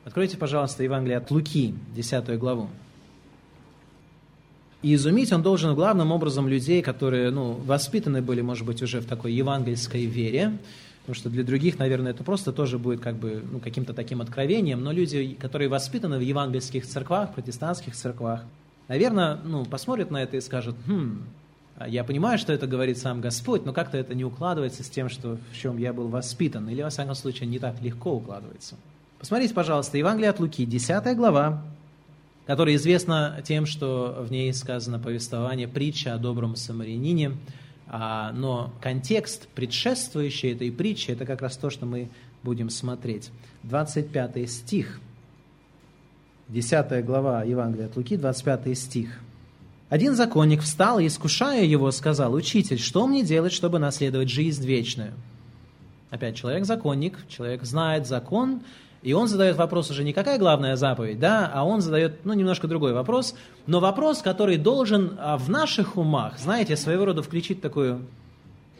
[0.08, 2.70] Откройте, пожалуйста, Евангелие от Луки, 10 главу.
[4.80, 9.04] И изумить он должен главным образом людей, которые ну, воспитаны были, может быть, уже в
[9.04, 10.56] такой евангельской вере,
[11.02, 14.82] потому что для других, наверное, это просто тоже будет как бы ну, каким-то таким откровением,
[14.82, 18.44] но люди, которые воспитаны в евангельских церквах, протестантских церквах,
[18.88, 21.22] наверное, ну, посмотрят на это и скажут, хм,
[21.86, 25.36] я понимаю, что это говорит сам Господь, но как-то это не укладывается с тем, что,
[25.52, 28.76] в чем я был воспитан, или, во всяком случае, не так легко укладывается.
[29.18, 31.64] Посмотрите, пожалуйста, Евангелие от Луки, 10 глава,
[32.46, 37.32] которая известна тем, что в ней сказано повествование, притча о добром самарянине,
[37.88, 42.10] а, но контекст, предшествующий этой притче, это как раз то, что мы
[42.44, 43.30] будем смотреть.
[43.64, 45.00] 25 стих,
[46.46, 49.18] 10 глава Евангелия от Луки, 25 стих.
[49.88, 55.12] Один законник встал и, искушая его, сказал, «Учитель, что мне делать, чтобы наследовать жизнь вечную?»
[56.10, 58.62] Опять человек-законник, человек знает закон,
[59.02, 62.66] и он задает вопрос уже не какая главная заповедь, да, а он задает, ну, немножко
[62.66, 63.34] другой вопрос,
[63.66, 68.06] но вопрос, который должен а, в наших умах, знаете, своего рода включить такую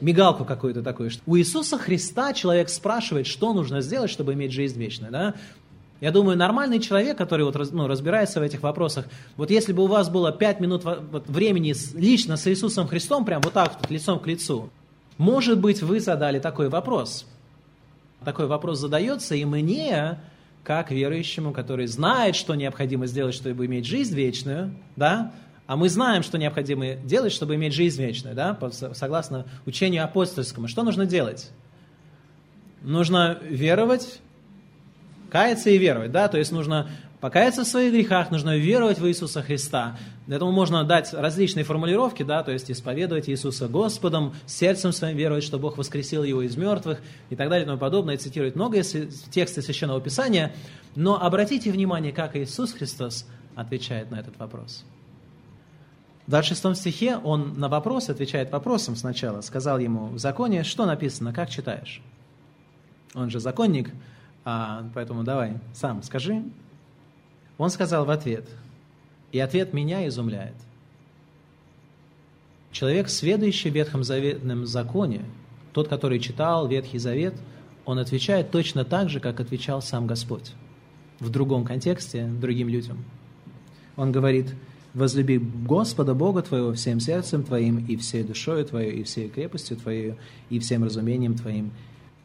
[0.00, 1.10] мигалку какую-то такую.
[1.10, 5.34] Что у Иисуса Христа человек спрашивает, что нужно сделать, чтобы иметь жизнь вечную, да.
[6.00, 9.88] Я думаю, нормальный человек, который вот, ну, разбирается в этих вопросах, вот если бы у
[9.88, 10.84] вас было пять минут
[11.26, 14.70] времени лично с Иисусом Христом, прям вот так вот, лицом к лицу,
[15.16, 17.24] может быть, вы задали такой вопрос–
[18.24, 20.18] такой вопрос задается и мне,
[20.64, 25.32] как верующему, который знает, что необходимо сделать, чтобы иметь жизнь вечную, да,
[25.66, 28.58] а мы знаем, что необходимо делать, чтобы иметь жизнь вечную, да,
[28.94, 30.66] согласно учению апостольскому.
[30.66, 31.50] Что нужно делать?
[32.82, 34.20] Нужно веровать,
[35.30, 39.42] каяться и веровать, да, то есть нужно покаяться в своих грехах, нужно веровать в Иисуса
[39.42, 39.96] Христа.
[40.26, 45.44] Для этого можно дать различные формулировки, да, то есть исповедовать Иисуса Господом, сердцем своим веровать,
[45.44, 47.00] что Бог воскресил Его из мертвых
[47.30, 50.54] и так далее и тому подобное, и цитировать много тексты Священного Писания.
[50.94, 54.84] Но обратите внимание, как Иисус Христос отвечает на этот вопрос.
[56.26, 59.40] В 26 стихе он на вопрос отвечает вопросом сначала.
[59.40, 62.02] Сказал ему в законе, что написано, как читаешь?
[63.14, 63.90] Он же законник,
[64.44, 66.44] а, поэтому давай, сам скажи.
[67.58, 68.48] Он сказал в ответ,
[69.32, 70.54] и ответ меня изумляет.
[72.70, 75.24] Человек, следующий в Ветхом Заветном законе,
[75.72, 77.34] тот, который читал Ветхий Завет,
[77.84, 80.52] он отвечает точно так же, как отвечал сам Господь.
[81.18, 83.04] В другом контексте, другим людям.
[83.96, 84.54] Он говорит,
[84.94, 90.14] возлюби Господа Бога твоего всем сердцем твоим, и всей душою твоей, и всей крепостью твоей,
[90.50, 91.72] и всем разумением твоим.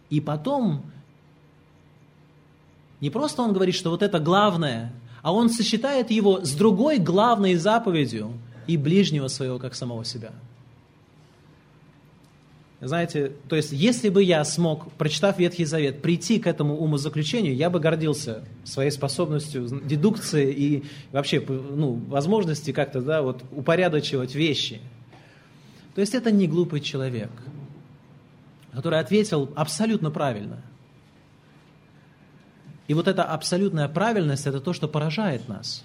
[0.10, 0.84] И потом,
[3.02, 4.94] не просто он говорит, что вот это главное,
[5.24, 8.34] а он сочетает его с другой главной заповедью
[8.68, 10.32] и ближнего своего, как самого себя.
[12.82, 17.70] Знаете, то есть, если бы я смог, прочитав Ветхий Завет, прийти к этому умозаключению, я
[17.70, 20.84] бы гордился своей способностью дедукции и
[21.14, 24.82] вообще ну, возможности как-то да, вот, упорядочивать вещи.
[25.96, 27.32] То есть, это не глупый человек,
[28.74, 30.62] который ответил абсолютно правильно–
[32.88, 35.84] и вот эта абсолютная правильность– это то, что поражает нас.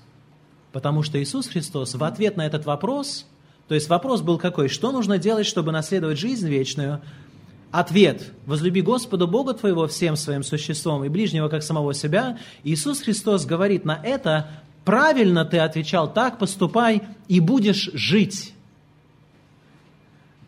[0.72, 3.26] Потому что Иисус Христос в ответ на этот вопрос,
[3.68, 7.00] то есть вопрос был какой, что нужно делать, чтобы наследовать жизнь вечную,
[7.70, 12.38] Ответ– возлюби Господа Бога твоего всем своим существом и ближнего, как самого себя.
[12.64, 14.48] Иисус Христос говорит на это,
[14.86, 18.54] правильно ты отвечал, так поступай и будешь жить.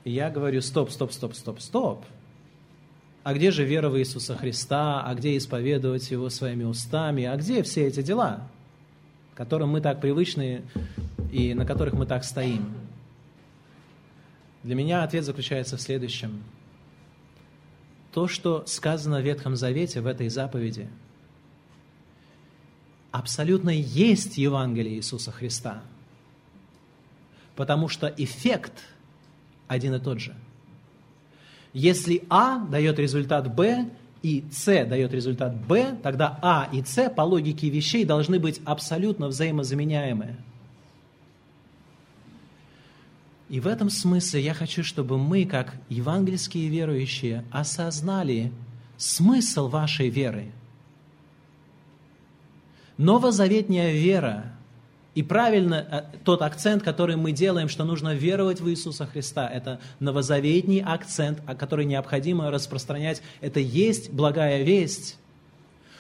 [0.04, 2.04] И я говорю, стоп, стоп, стоп, стоп, стоп.
[3.22, 5.02] А где же вера в Иисуса Христа?
[5.02, 7.24] А где исповедовать Его своими устами?
[7.24, 8.48] А где все эти дела,
[9.35, 10.62] которым мы так привычны
[11.30, 12.72] и на которых мы так стоим?
[14.62, 16.42] Для меня ответ заключается в следующем.
[18.12, 20.88] То, что сказано в Ветхом Завете, в этой заповеди,
[23.12, 25.83] абсолютно есть Евангелие Иисуса Христа.
[27.54, 28.72] Потому что эффект
[29.68, 30.35] один и тот же–
[31.72, 33.88] если А дает результат Б
[34.22, 39.28] и С дает результат Б, тогда А и С по логике вещей должны быть абсолютно
[39.28, 40.37] взаимозаменяемые.
[43.48, 48.52] И в этом смысле я хочу, чтобы мы, как евангельские верующие, осознали
[48.96, 50.52] смысл вашей веры.
[52.96, 54.52] Новозаветняя вера
[55.20, 59.78] и правильно э, тот акцент, который мы делаем, что нужно веровать в Иисуса Христа, это
[59.98, 63.20] новозаветний акцент, который необходимо распространять.
[63.42, 65.18] Это есть благая весть.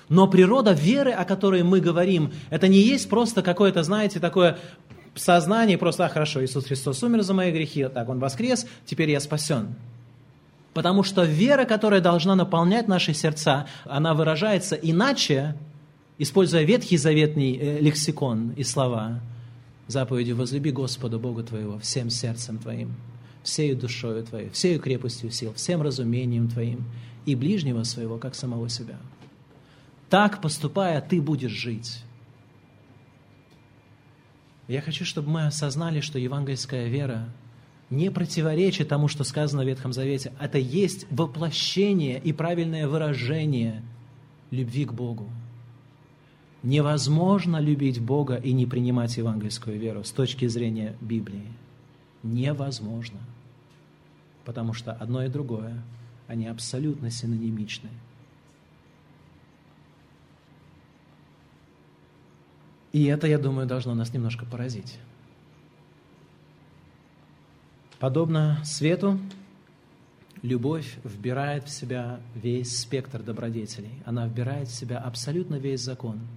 [0.08, 4.58] Но природа веры, о которой мы говорим, это не есть просто какое-то, знаете, такое
[5.14, 9.20] сознание, просто, а, хорошо, Иисус Христос умер за мои грехи, так, Он воскрес, теперь я
[9.20, 9.74] спасен.
[10.72, 15.56] Потому что вера, которая должна наполнять наши сердца, она выражается иначе,
[16.20, 19.20] используя Ветхий Заветный э, лексикон и слова,
[19.88, 22.94] заповедью «Возлюби Господа Бога твоего всем сердцем твоим,
[23.42, 26.84] всею душою твоей, всею крепостью сил, всем разумением твоим
[27.24, 28.98] и ближнего своего, как самого себя».
[30.10, 32.02] Так поступая, ты будешь жить.
[34.68, 37.32] Я хочу, чтобы мы осознали, что евангельская вера
[37.88, 40.34] не противоречит тому, что сказано в Ветхом Завете.
[40.38, 43.82] Это есть воплощение и правильное выражение
[44.50, 45.30] любви к Богу.
[46.62, 51.46] Невозможно любить Бога и не принимать евангельскую веру с точки зрения Библии.
[52.22, 53.18] Невозможно.
[54.44, 55.82] Потому что одно и другое,
[56.26, 57.88] они абсолютно синонимичны.
[62.92, 64.98] И это, я думаю, должно нас немножко поразить.
[68.00, 69.18] Подобно свету,
[70.42, 73.92] любовь вбирает в себя весь спектр добродетелей.
[74.04, 76.20] Она вбирает в себя абсолютно весь закон–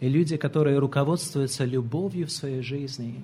[0.00, 3.22] и люди, которые руководствуются любовью в своей жизни,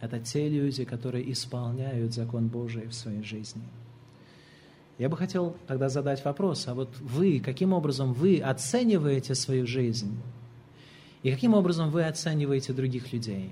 [0.00, 3.62] это те люди, которые исполняют закон Божий в своей жизни.
[4.98, 10.16] Я бы хотел тогда задать вопрос, а вот вы, каким образом вы оцениваете свою жизнь?
[11.24, 13.50] И каким образом вы оцениваете других людей?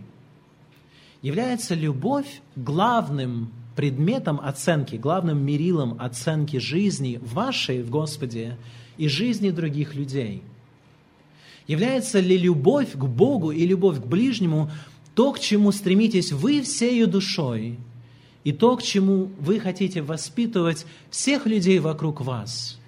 [1.22, 8.56] Является любовь главным предметом оценки, главным мерилом оценки жизни вашей в Господе
[8.96, 10.44] и жизни других людей–
[11.66, 14.70] Является ли любовь к Богу и любовь к ближнему
[15.14, 17.78] то, к чему стремитесь вы всею душой,
[18.44, 22.78] и то, к чему вы хотите воспитывать всех людей вокруг вас?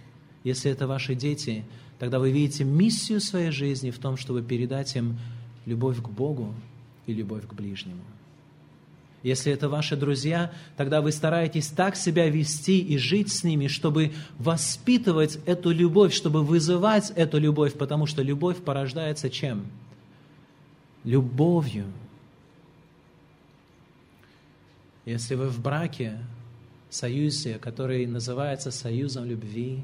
[0.44, 1.64] Если это ваши дети,
[1.98, 5.18] тогда вы видите миссию своей жизни в том, чтобы передать им
[5.66, 6.54] любовь к Богу
[7.06, 8.02] и любовь к ближнему.
[9.22, 14.12] Если это ваши друзья, тогда вы стараетесь так себя вести и жить с ними, чтобы
[14.38, 19.66] воспитывать эту любовь, чтобы вызывать эту любовь, потому что любовь порождается чем?
[21.04, 21.86] Любовью.
[25.04, 26.18] Если вы в браке,
[26.90, 29.82] союзе, который называется союзом любви,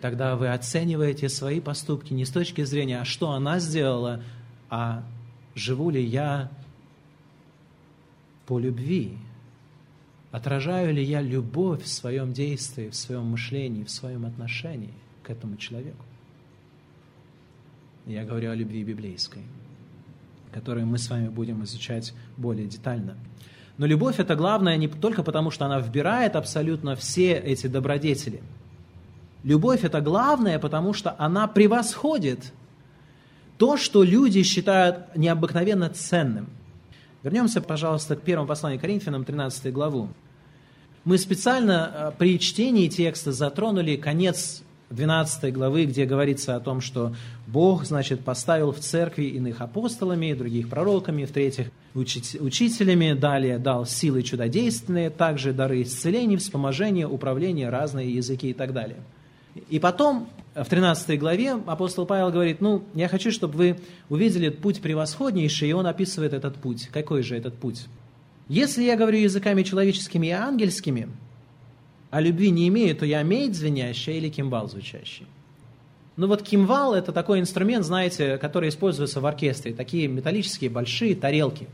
[0.00, 4.22] тогда вы оцениваете свои поступки не с точки зрения, а что она сделала,
[4.70, 5.02] а
[5.54, 6.50] живу ли я
[8.48, 9.18] по любви?
[10.32, 15.56] Отражаю ли я любовь в своем действии, в своем мышлении, в своем отношении к этому
[15.56, 16.02] человеку?
[18.06, 19.42] Я говорю о любви библейской,
[20.50, 23.18] которую мы с вами будем изучать более детально.
[23.76, 28.42] Но любовь– это главное не только потому, что она вбирает абсолютно все эти добродетели.
[29.44, 32.54] Любовь– это главное, потому что она превосходит
[33.58, 36.48] то, что люди считают необыкновенно ценным.
[37.22, 40.08] Вернемся, пожалуйста, к первому посланию Коринфянам, 13 главу.
[41.04, 47.14] Мы специально э, при чтении текста затронули конец 12 главы, где говорится о том, что
[47.46, 55.10] Бог, значит, поставил в церкви иных апостолами, других пророками, в-третьих, учителями, далее дал силы чудодейственные,
[55.10, 58.98] также дары исцелений, вспоможения, управления, разные языки и так далее–
[59.68, 60.28] и потом,
[60.64, 65.72] в 13 главе, апостол Павел говорит, ну, я хочу, чтобы вы увидели путь превосходнейший, и
[65.72, 66.88] он описывает этот путь.
[66.88, 67.86] Какой же этот путь?
[68.48, 71.08] Если я говорю языками человеческими и ангельскими,
[72.10, 75.26] а любви не имею, то я медь звенящая или кимвал звучащий.
[76.16, 79.72] Ну вот кимвал– это такой инструмент, знаете, который используется в оркестре.
[79.72, 81.68] Такие металлические большие тарелки.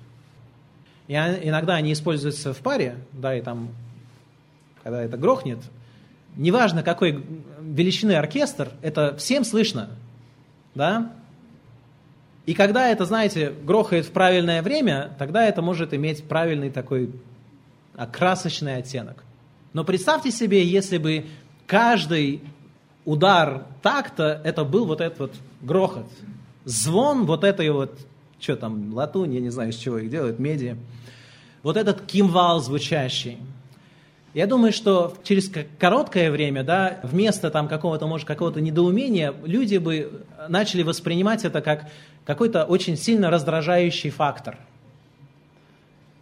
[1.07, 3.69] И иногда они используются в паре, да, и там,
[4.83, 5.61] когда это грохнет,
[6.37, 7.25] неважно какой
[7.61, 9.91] величины оркестр, это всем слышно,
[10.75, 11.13] да?
[12.47, 17.11] И когда это, знаете, грохает в правильное время, тогда это может иметь правильный такой
[18.13, 19.25] красочный оттенок.
[19.73, 21.25] Но представьте себе, если бы
[21.67, 22.43] каждый
[23.05, 26.07] удар такта, это был вот этот вот грохот,
[26.65, 27.99] звон вот этой вот,
[28.39, 30.77] что там, латунь, я не знаю, из чего их делают, меди,
[31.63, 33.39] вот этот кимвал звучащий–
[34.35, 40.25] я думаю, что через короткое время, да, вместо там какого-то, может, какого-то недоумения, люди бы
[40.49, 41.89] начали воспринимать это как
[42.27, 44.59] какой-то очень сильно раздражающий фактор.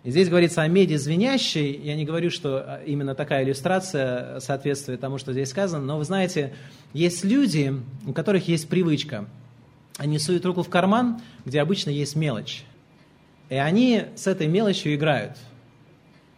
[0.05, 1.81] И здесь говорится о меди звенящей.
[1.83, 6.53] Я не говорю, что именно такая иллюстрация соответствует тому, что здесь сказано, но вы знаете,
[6.93, 7.73] есть люди,
[8.07, 9.27] у которых есть привычка.
[9.97, 12.65] Они суют руку в карман, где обычно есть мелочь.
[13.49, 15.39] И они с этой мелочью играют–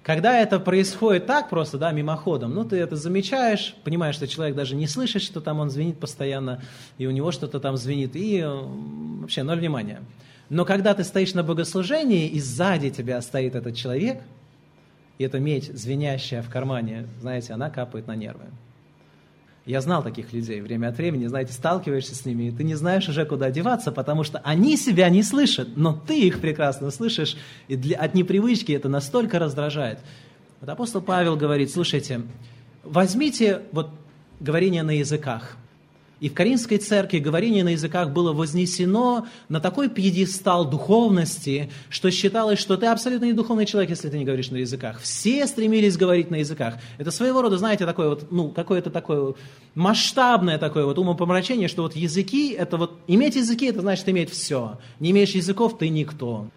[0.05, 4.77] когда это происходит так просто, да, мимоходом, ну, ты это замечаешь, понимаешь, что человек даже
[4.77, 6.63] не слышит, что там он звенит постоянно,
[6.99, 10.03] и у него что-то там звенит, и э, вообще ноль внимания.
[10.51, 14.21] Но когда ты стоишь на богослужении, и сзади тебя стоит этот человек,
[15.17, 18.45] и эта медь, звенящая в кармане, знаете, она капает на нервы.
[19.67, 23.09] Я знал таких людей время от времени, знаете, сталкиваешься с ними, и ты не знаешь
[23.09, 27.37] уже, куда деваться, потому что они себя не слышат, но ты их прекрасно слышишь,
[27.69, 30.01] и для, от непривычки это настолько раздражает.
[30.61, 32.23] Вот апостол Павел говорит, слушайте,
[32.83, 33.91] возьмите вот
[34.39, 35.57] говорение на языках–
[36.21, 42.59] и в Каринской церкви говорение на языках было вознесено на такой пьедестал духовности, что считалось,
[42.59, 45.01] что ты абсолютно не духовный человек, если ты не говоришь на языках.
[45.01, 46.75] Все стремились говорить на языках.
[46.99, 49.35] Это своего рода, знаете, такое вот, ну, какое-то такое
[49.75, 54.79] масштабное такое вот умопомрачение, что вот языки, это вот, иметь языки, это значит иметь все.
[55.01, 56.49] Не имеешь языков, ты никто.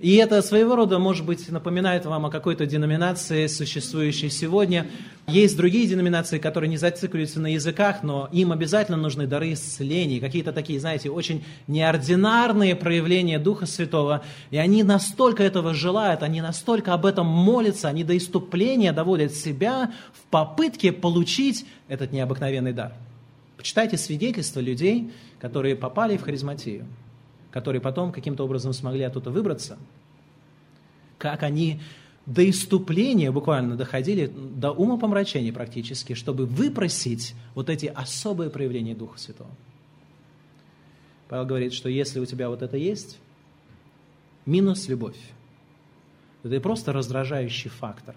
[0.00, 4.86] И это своего рода, может быть, напоминает вам о какой-то деноминации, существующей сегодня.
[5.26, 10.52] Есть другие деноминации, которые не зацикливаются на языках, но им обязательно нужны дары исцеления, какие-то
[10.52, 14.22] такие, знаете, очень неординарные проявления Духа Святого.
[14.52, 19.92] И они настолько этого желают, они настолько об этом молятся, они до иступления доводят себя
[20.12, 22.92] в попытке получить этот необыкновенный дар.
[23.56, 26.86] Почитайте свидетельства людей, которые попали в харизматию
[27.58, 29.78] которые потом каким-то образом смогли оттуда выбраться,
[31.18, 31.80] как они
[32.24, 39.50] до иступления буквально доходили, до умопомрачения практически, чтобы выпросить вот эти особые проявления Духа Святого.
[41.28, 43.18] Павел говорит, что если у тебя вот это есть,
[44.46, 45.18] минус любовь,
[46.44, 48.14] это просто раздражающий фактор.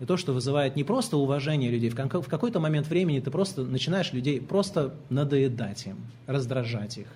[0.00, 4.12] И то, что вызывает не просто уважение людей, в какой-то момент времени ты просто начинаешь
[4.12, 7.06] людей просто надоедать им, раздражать их.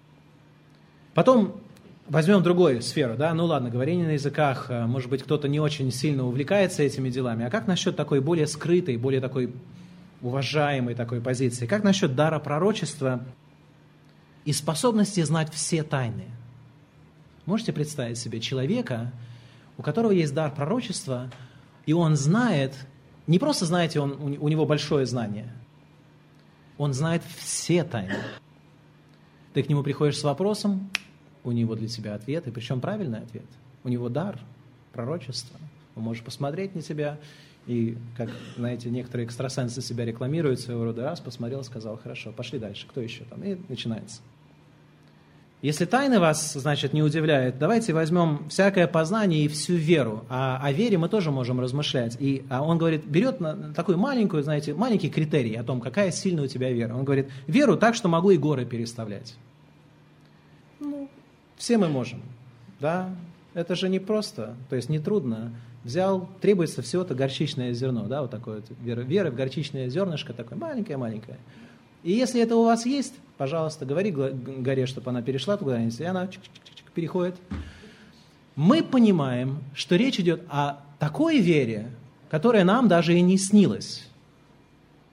[1.18, 1.60] Потом
[2.08, 5.90] возьмем другую сферу, да, ну ладно, говорение на языках, э, может быть, кто-то не очень
[5.90, 9.52] сильно увлекается этими делами, а как насчет такой более скрытой, более такой
[10.22, 11.66] уважаемой такой позиции.
[11.66, 13.24] Как насчет дара пророчества
[14.44, 16.26] и способности знать все тайны?
[17.46, 19.10] Можете представить себе человека,
[19.76, 21.32] у которого есть дар пророчества,
[21.84, 22.74] и он знает,
[23.26, 25.52] не просто знаете, он, у него большое знание,
[26.76, 28.14] он знает все тайны.
[29.52, 30.88] Ты к нему приходишь с вопросом,
[31.49, 33.46] у него для тебя ответ, и причем правильный ответ.
[33.84, 34.38] У него дар
[34.92, 35.59] пророчества.
[35.96, 37.18] Он может посмотреть на тебя,
[37.66, 42.86] и, как, знаете, некоторые экстрасенсы себя рекламируют своего рода, раз, посмотрел, сказал, хорошо, пошли дальше,
[42.88, 43.42] кто еще там?
[43.42, 44.20] И начинается.
[45.61, 50.24] Если тайны вас, значит, не удивляют, давайте возьмем всякое познание и всю веру.
[50.28, 52.16] А о вере мы тоже можем размышлять.
[52.20, 56.44] И а он говорит, берет на, такую маленькую, знаете, маленький критерий о том, какая сильная
[56.44, 56.94] у тебя вера.
[56.94, 59.34] Он говорит, веру так, что могу и горы переставлять.
[61.59, 62.22] Все мы можем,
[62.80, 63.11] да.
[63.52, 65.52] Это же не просто, то есть не трудно.
[65.84, 70.59] Взял, требуется всего-то горчичное зерно, да, вот такое вот, вера, вера в горчичное зернышко, такое
[70.59, 71.38] маленькое-маленькое.
[72.02, 76.26] И если это у вас есть, пожалуйста, говори горе, чтобы она перешла туда-нибудь, и она
[76.28, 77.36] чик -чик -чик переходит.
[78.54, 81.90] Мы понимаем, что речь идет о такой вере,
[82.30, 84.09] которая нам даже и не снилась.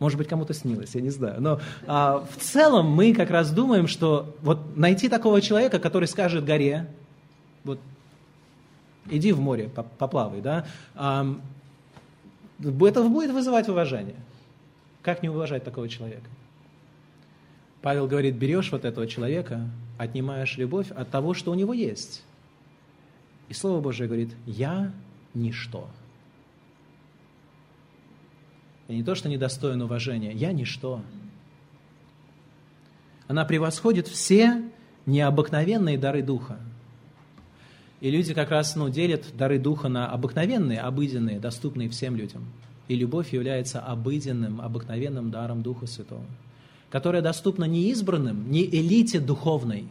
[0.05, 1.41] Может быть, кому-то снилось, я не знаю.
[1.41, 6.45] Но а, в целом мы как раз думаем, что вот найти такого человека, который скажет
[6.45, 6.87] горе,
[7.63, 7.79] вот
[9.09, 11.35] иди в море, поплавай, да, а,
[12.59, 14.17] это будет вызывать уважение.
[15.01, 16.29] Как не уважать такого человека?
[17.81, 22.23] Павел говорит, берешь вот этого человека, отнимаешь любовь от того, что у него есть.
[23.49, 24.91] И Слово Божие говорит, я
[25.33, 25.89] ничто.
[28.87, 31.01] И не то, что недостоин уважения, я ничто.
[33.27, 34.63] Она превосходит все
[35.05, 36.59] необыкновенные дары Духа.
[38.01, 42.45] И люди как раз ну, делят дары Духа на обыкновенные, обыденные, доступные всем людям.
[42.87, 46.25] И любовь является обыденным, обыкновенным даром Духа Святого
[46.95, 49.85] которая доступна не избранным, не элите духовной.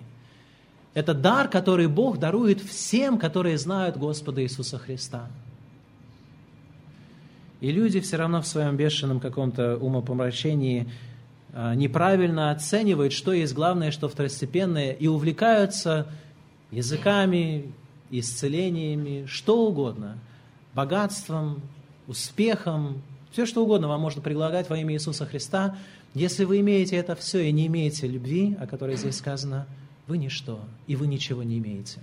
[0.95, 5.28] Это дар, который Бог дарует всем, которые знают Господа Иисуса Христа.
[7.64, 10.86] И люди все равно в своем бешеном каком-то умопомрачении
[11.54, 16.06] а, неправильно оценивают, что есть главное, что второстепенное, и увлекаются
[16.70, 17.72] языками,
[18.10, 20.18] исцелениями, что угодно,
[20.74, 21.62] богатством,
[22.06, 23.00] успехом,
[23.32, 25.74] все что угодно вам можно предлагать во имя Иисуса Христа,
[26.12, 29.66] если вы имеете это все и не имеете любви, о которой здесь сказано,
[30.06, 32.00] вы ничто, и вы ничего не имеете.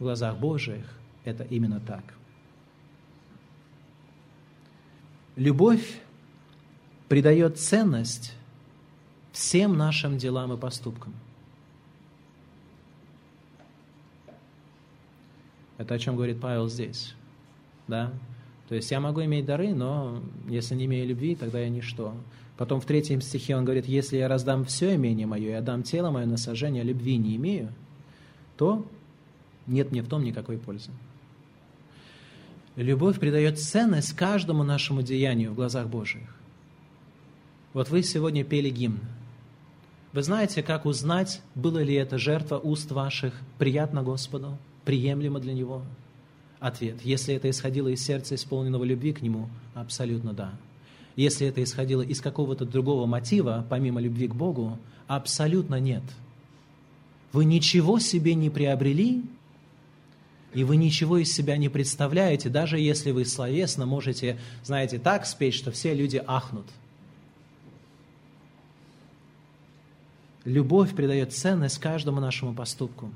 [0.00, 2.02] В глазах Божьих это именно так.
[5.40, 5.98] Любовь
[7.08, 8.34] придает ценность
[9.32, 11.14] всем нашим делам и поступкам.
[15.78, 17.14] Это о чем говорит Павел здесь.
[17.88, 18.12] Да?
[18.68, 22.14] То есть я могу иметь дары, но если не имею любви, тогда я ничто.
[22.58, 26.10] Потом в третьем стихе он говорит, если я раздам все имение мое и отдам тело
[26.10, 27.72] мое на сожжение, любви не имею,
[28.58, 28.86] то
[29.66, 30.90] нет мне в том никакой пользы.
[32.76, 36.34] Любовь придает ценность каждому нашему деянию в глазах Божьих.
[37.72, 39.00] Вот вы сегодня пели гимн.
[40.12, 45.82] Вы знаете, как узнать, была ли эта жертва уст ваших приятна Господу, приемлема для Него?
[46.58, 46.96] Ответ.
[47.04, 50.52] Если это исходило из сердца, исполненного любви к Нему, абсолютно да.
[51.16, 56.02] Если это исходило из какого-то другого мотива, помимо любви к Богу, абсолютно нет.
[57.32, 59.22] Вы ничего себе не приобрели,
[60.54, 65.54] и вы ничего из себя не представляете, даже если вы словесно можете, знаете, так спеть,
[65.54, 66.66] что все люди ахнут.
[70.44, 73.10] Любовь придает ценность каждому нашему поступку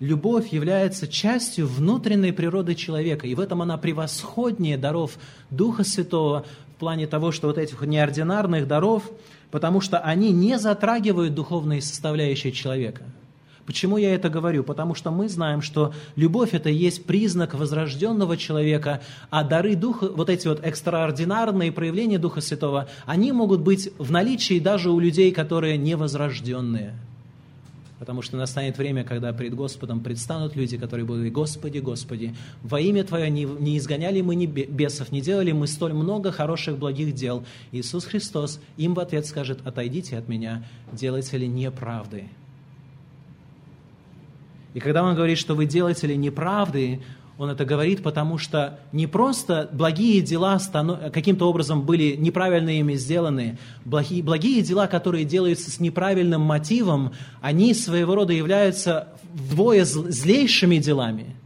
[0.00, 5.18] любовь является частью внутренней природы человека, и в этом она превосходнее даров
[5.50, 9.10] Духа Святого в плане того, что вот этих неординарных даров,
[9.50, 13.02] потому что они не затрагивают духовные составляющие человека.
[13.68, 14.64] Почему я это говорю?
[14.64, 20.30] Потому что мы знаем, что любовь– это есть признак возрожденного человека, а дары Духа, вот
[20.30, 25.76] эти вот экстраординарные проявления Духа Святого, они могут быть в наличии даже у людей, которые
[25.76, 26.94] невозрожденные–
[27.98, 32.80] Потому что настанет время, когда пред Господом предстанут люди, которые будут говорить, Господи, Господи, во
[32.80, 37.12] имя Твое не, не изгоняли мы ни бесов, не делали мы столь много хороших, благих
[37.14, 37.44] дел.
[37.72, 42.28] Иисус Христос им в ответ скажет, отойдите от меня, делайте ли неправды.
[44.74, 47.00] И когда Он говорит, что вы делаете ли неправды,
[47.38, 50.58] он это говорит, потому что не просто благие дела
[51.12, 57.74] каким-то образом были неправильно ими сделаны, благие, благие дела, которые делаются с неправильным мотивом, они
[57.74, 61.36] своего рода являются вдвое злейшими делами.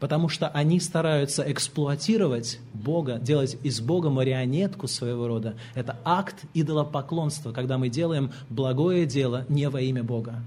[0.00, 5.54] потому что они стараются эксплуатировать Бога, делать из Бога марионетку своего рода.
[5.76, 10.42] Это акт идолопоклонства, когда мы делаем благое дело не во имя Бога.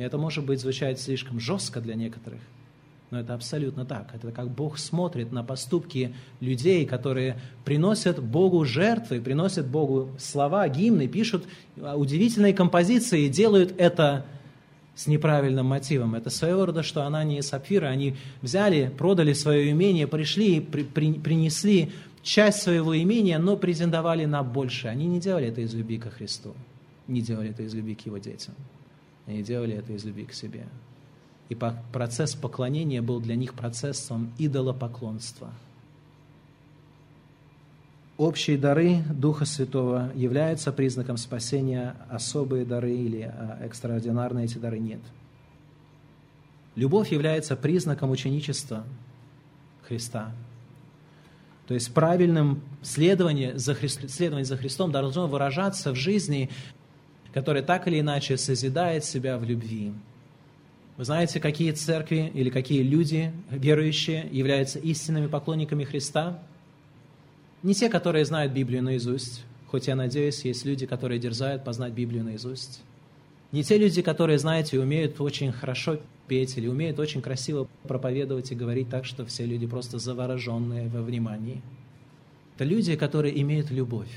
[0.00, 2.40] И это, может быть, звучать слишком жестко для некоторых,
[3.10, 4.08] но это абсолютно так.
[4.14, 11.06] Это как Бог смотрит на поступки людей, которые приносят Богу жертвы, приносят Богу слова, гимны,
[11.06, 11.44] пишут
[11.76, 14.24] удивительные композиции и делают это
[14.94, 16.14] с неправильным мотивом.
[16.14, 20.82] Это своего рода, что Анания и Сапфира, они взяли, продали свое имение, пришли и при,
[20.82, 21.92] при, принесли
[22.22, 24.92] часть своего имения, но претендовали на большее.
[24.92, 26.54] Они не делали это из любви ко Христу,
[27.06, 28.54] не делали это из любви к Его детям.
[29.30, 30.66] Они делали это из любви к себе.
[31.48, 31.56] И
[31.92, 35.50] процесс поклонения был для них процессом идолопоклонства–
[38.20, 45.00] Общие дары Духа Святого являются признаком спасения, особые дары или а, экстраординарные эти дары нет.
[46.74, 48.84] Любовь является признаком ученичества
[49.88, 50.34] Христа.
[51.66, 56.50] То есть правильным следование за, Христ, следование за Христом должно выражаться в жизни,
[57.32, 59.92] которая так или иначе созидает себя в любви.
[60.96, 66.42] Вы знаете, какие церкви или какие люди, верующие, являются истинными поклонниками Христа–
[67.62, 72.24] не те, которые знают Библию наизусть, хоть я надеюсь, есть люди, которые дерзают познать Библию
[72.24, 72.80] наизусть.
[73.52, 78.54] Не те люди, которые, знаете, умеют очень хорошо петь или умеют очень красиво проповедовать и
[78.54, 81.60] говорить так, что все люди просто завороженные во внимании.
[82.54, 84.08] Это люди, которые имеют любовь.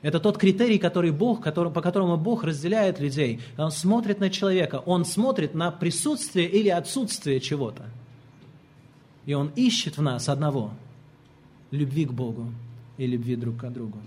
[0.00, 3.40] Это тот критерий, который Бог, который, по которому Бог разделяет людей.
[3.56, 7.86] Он смотрит на человека, он смотрит на присутствие или отсутствие чего-то.
[9.26, 10.72] И он ищет в нас одного–
[11.70, 12.52] любви к Богу
[12.96, 13.98] и любви друг к другу.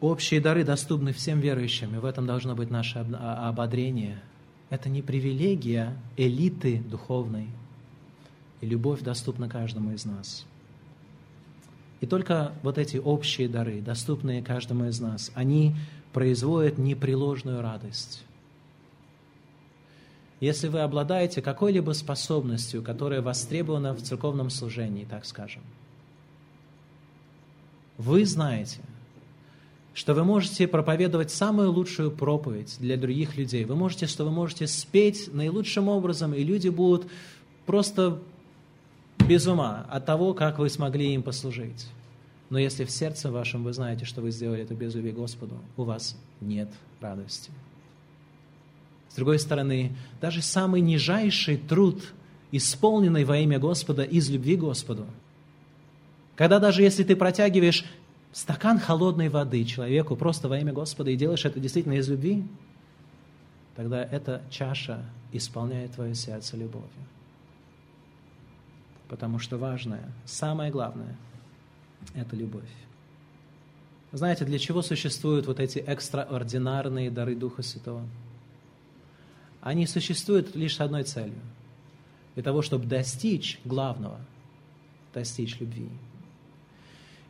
[0.00, 4.20] Общие дары доступны всем верующим, и в этом должно быть наше ободрение.
[4.68, 7.48] Это не привилегия элиты духовной,
[8.60, 10.44] и любовь доступна каждому из нас.
[12.02, 15.76] И только вот эти общие дары, доступные каждому из нас, они
[16.12, 18.24] производят непреложную радость.
[20.40, 25.62] Если вы обладаете какой-либо способностью, которая востребована в церковном служении, так скажем,
[27.98, 28.80] вы знаете,
[29.94, 33.64] что вы можете проповедовать самую лучшую проповедь для других людей.
[33.64, 37.06] Вы можете, что вы можете спеть наилучшим образом, и люди будут
[37.64, 38.18] просто
[39.32, 41.86] без ума от того, как вы смогли им послужить.
[42.50, 45.84] Но если в сердце вашем вы знаете, что вы сделали это без любви Господу, у
[45.84, 46.68] вас нет
[47.00, 47.50] радости.
[49.08, 52.02] С другой стороны, даже самый нижайший труд,
[52.50, 55.06] исполненный во имя Господа из любви Господу,
[56.36, 57.86] когда даже если ты протягиваешь
[58.32, 62.44] стакан холодной воды человеку просто во имя Господа и делаешь это действительно из любви,
[63.76, 65.02] тогда эта чаша
[65.32, 66.90] исполняет твое сердце любовью.
[69.12, 71.14] Потому что важное, самое главное–
[72.14, 72.72] это любовь.
[74.10, 78.06] Знаете, для чего существуют вот эти экстраординарные дары Духа Святого?
[79.60, 81.38] они существуют лишь с одной целью.
[82.34, 84.18] Для того, чтобы достичь главного,
[85.12, 85.90] достичь любви.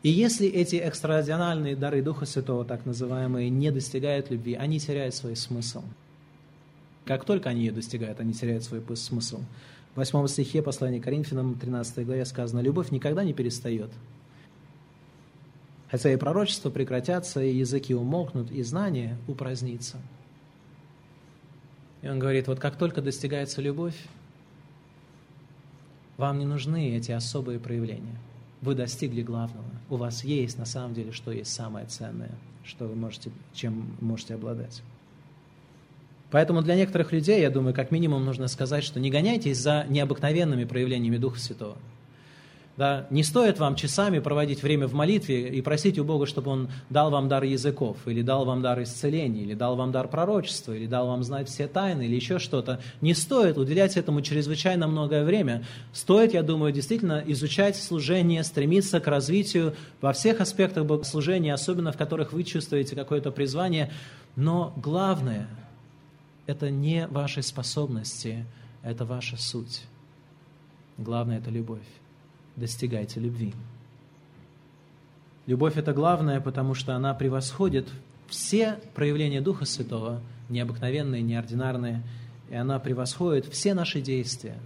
[0.04, 5.34] И если эти экстраординарные дары Духа Святого, так называемые, не достигают любви, они теряют свой
[5.34, 5.82] смысл.
[7.04, 9.40] Как только они ее достигают, они теряют свой смысл.
[9.94, 13.90] В 8 стихе послания Коринфянам, 13 главе сказано, «Любовь никогда не перестает,
[15.90, 19.98] хотя и пророчества прекратятся, и языки умолкнут, и знание упразднится».
[22.00, 23.96] И он говорит, вот как только достигается любовь,
[26.16, 28.18] вам не нужны эти особые проявления.
[28.60, 29.64] Вы достигли главного.
[29.90, 32.32] У вас есть на самом деле, что есть самое ценное,
[32.64, 34.82] что вы можете, чем можете обладать.
[36.32, 40.64] Поэтому для некоторых людей, я думаю, как минимум нужно сказать, что не гоняйтесь за необыкновенными
[40.64, 41.76] проявлениями Духа Святого–
[42.74, 46.70] да, не стоит вам часами проводить время в молитве и просить у Бога, чтобы Он
[46.88, 50.86] дал вам дар языков, или дал вам дар исцеления, или дал вам дар пророчества, или
[50.86, 52.80] дал вам знать все тайны, или еще что-то.
[53.02, 55.64] Не стоит уделять этому чрезвычайно многое время.
[55.92, 61.98] Стоит, я думаю, действительно изучать служение, стремиться к развитию во всех аспектах богослужения, особенно в
[61.98, 63.90] которых вы чувствуете какое-то призвание.
[64.34, 65.46] Но главное–
[66.52, 68.46] это не ваши способности,
[68.82, 69.82] это ваша суть.
[70.98, 71.82] Главное– это любовь
[72.56, 73.54] достигайте любви.
[75.46, 77.88] Любовь– это главное, потому что она превосходит
[78.28, 82.02] все проявления Духа Святого, необыкновенные, неординарные,
[82.50, 84.56] и она превосходит все наши действия.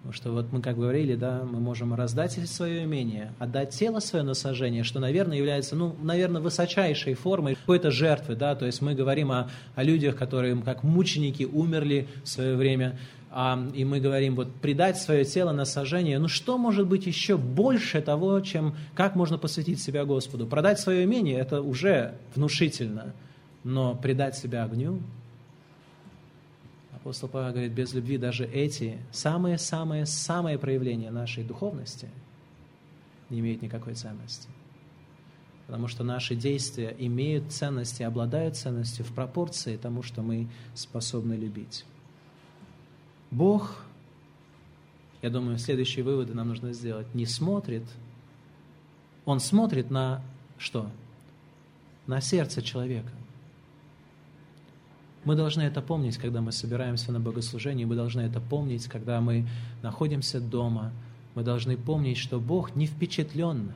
[0.00, 4.24] Потому что вот мы как говорили, да, мы можем раздать свое имение, отдать тело свое
[4.24, 8.94] на сожжение, что, наверное, является, ну, наверное, высочайшей формой какой-то жертвы, да, то есть мы
[8.94, 12.98] говорим о, о людях, которые как мученики умерли в свое время,
[13.30, 17.36] а, и мы говорим, вот, предать свое тело на сожжение, ну, что может быть еще
[17.36, 20.46] больше того, чем, как можно посвятить себя Господу?
[20.46, 23.12] Продать свое имение, это уже внушительно,
[23.64, 25.02] но предать себя огню,
[27.00, 32.10] Апостол Павел говорит, без любви даже эти самые-самые-самые проявления нашей духовности
[33.30, 34.48] не имеют никакой ценности.
[35.66, 41.34] Потому что наши действия имеют ценность и обладают ценностью в пропорции тому, что мы способны
[41.34, 41.86] любить.
[43.30, 43.82] Бог,
[45.22, 47.84] я думаю, следующие выводы нам нужно сделать, не смотрит,
[49.24, 50.22] Он смотрит на
[50.58, 50.90] что?
[52.06, 53.12] На сердце человека.
[55.24, 59.46] Мы должны это помнить, когда мы собираемся на богослужение, мы должны это помнить, когда мы
[59.82, 60.92] находимся дома.
[61.34, 63.74] Мы должны помнить, что Бог не впечатлен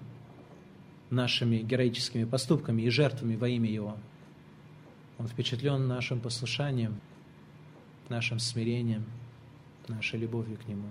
[1.10, 3.96] нашими героическими поступками и жертвами во имя Его.
[5.18, 6.98] Он впечатлен нашим послушанием,
[8.08, 9.04] нашим смирением,
[9.86, 10.88] нашей любовью к Нему.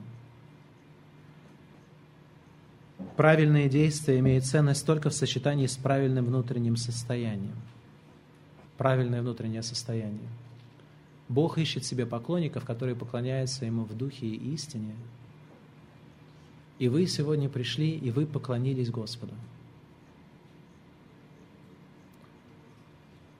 [3.18, 7.56] Правильные действия имеют ценность только в сочетании с правильным внутренним состоянием.
[8.78, 10.30] Правильное внутреннее состояние–
[11.30, 14.96] Бог ищет себе поклонников, которые поклоняются Ему в духе и истине.
[16.80, 19.34] И вы сегодня пришли, и вы поклонились Господу.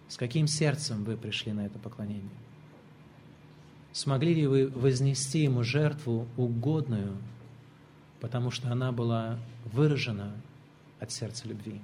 [0.08, 2.30] С каким сердцем вы пришли на это поклонение?
[3.92, 7.18] Смогли ли вы вознести Ему жертву угодную,
[8.20, 10.36] потому что она была выражена
[11.00, 11.82] от сердца любви?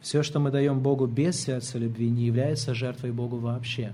[0.00, 3.92] Все, что мы даем Богу без сердца любви, не является жертвой Богу вообще.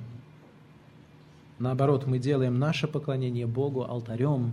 [1.59, 4.52] Наоборот, мы делаем наше поклонение Богу алтарем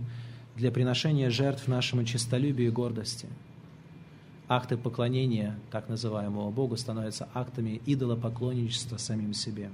[0.56, 3.26] для приношения жертв нашему честолюбию и гордости.
[4.48, 9.70] Акты поклонения, так называемого Богу, становятся актами идолопоклонничества самим себе.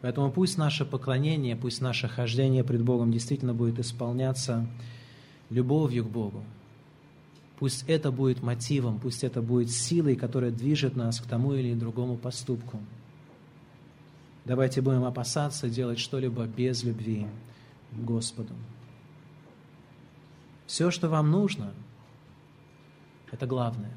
[0.00, 4.66] Поэтому пусть наше поклонение, пусть наше хождение пред Богом действительно будет исполняться
[5.48, 6.42] любовью к Богу,
[7.62, 12.16] Пусть это будет мотивом, пусть это будет силой, которая движет нас к тому или другому
[12.16, 12.80] поступку.
[14.44, 17.24] Давайте будем опасаться делать что-либо без любви
[17.92, 18.52] к Господу.
[20.66, 21.72] Все, что вам нужно,
[23.30, 23.96] это главное.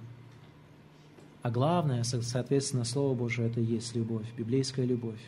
[1.42, 5.28] А главное, соответственно, Слово Божие, это и есть любовь, библейская любовь.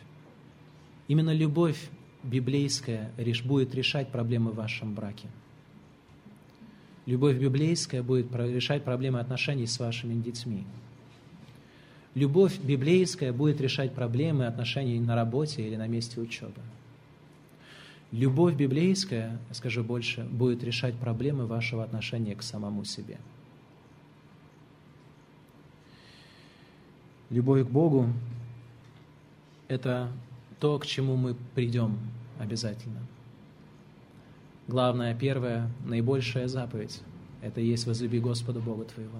[1.08, 1.90] Именно любовь
[2.22, 3.10] библейская
[3.44, 5.26] будет решать проблемы в вашем браке.
[7.08, 10.64] Любовь библейская будет решать проблемы отношений с вашими детьми.
[12.14, 16.60] Любовь библейская будет решать проблемы отношений на работе или на месте учебы.
[18.12, 23.16] Любовь библейская, скажу больше, будет решать проблемы вашего отношения к самому себе.
[27.30, 28.12] Любовь к Богу–
[29.68, 30.12] это
[30.60, 31.98] то, к чему мы придем
[32.38, 33.00] обязательно–
[34.68, 37.00] главная, первая, наибольшая заповедь.
[37.40, 39.18] Это есть «возлюби Господа Бога твоего».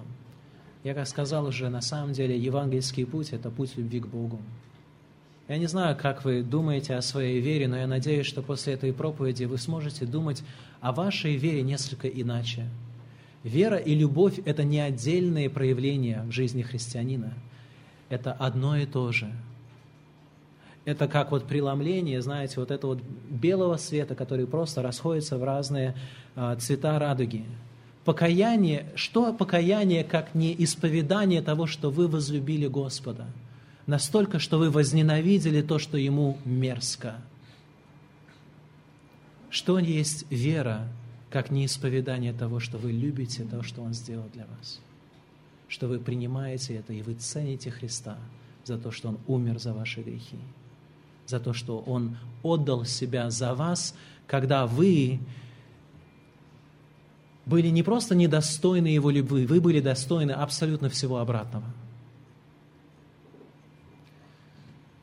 [0.83, 4.39] Я, как сказал уже, на самом деле евангельский путь– это путь любви к Богу.
[5.49, 8.93] Я не знаю, как вы думаете о своей вере, но я надеюсь, что после этой
[8.93, 10.43] проповеди вы сможете думать
[10.79, 12.69] о вашей вере несколько иначе.
[13.43, 17.33] Вера и любовь– это не отдельные проявления в жизни христианина.
[18.09, 19.33] Это одно и то же–
[20.85, 25.95] это как вот преломление, знаете, вот этого вот белого света, который просто расходится в разные
[26.35, 27.45] а, цвета радуги.
[28.05, 33.27] Покаяние, что покаяние, как не исповедание того, что вы возлюбили Господа,
[33.85, 37.15] настолько, что вы возненавидели то, что Ему мерзко.
[39.49, 40.87] Что есть вера,
[41.29, 44.79] как не исповедание того, что вы любите то, что Он сделал для вас,
[45.67, 48.17] что вы принимаете это и вы цените Христа
[48.63, 50.39] за то, что Он умер за ваши грехи
[51.29, 53.95] за то, что Он отдал себя за вас,
[54.27, 55.19] когда вы
[57.45, 61.65] были не просто недостойны Его любви, вы были достойны абсолютно всего обратного.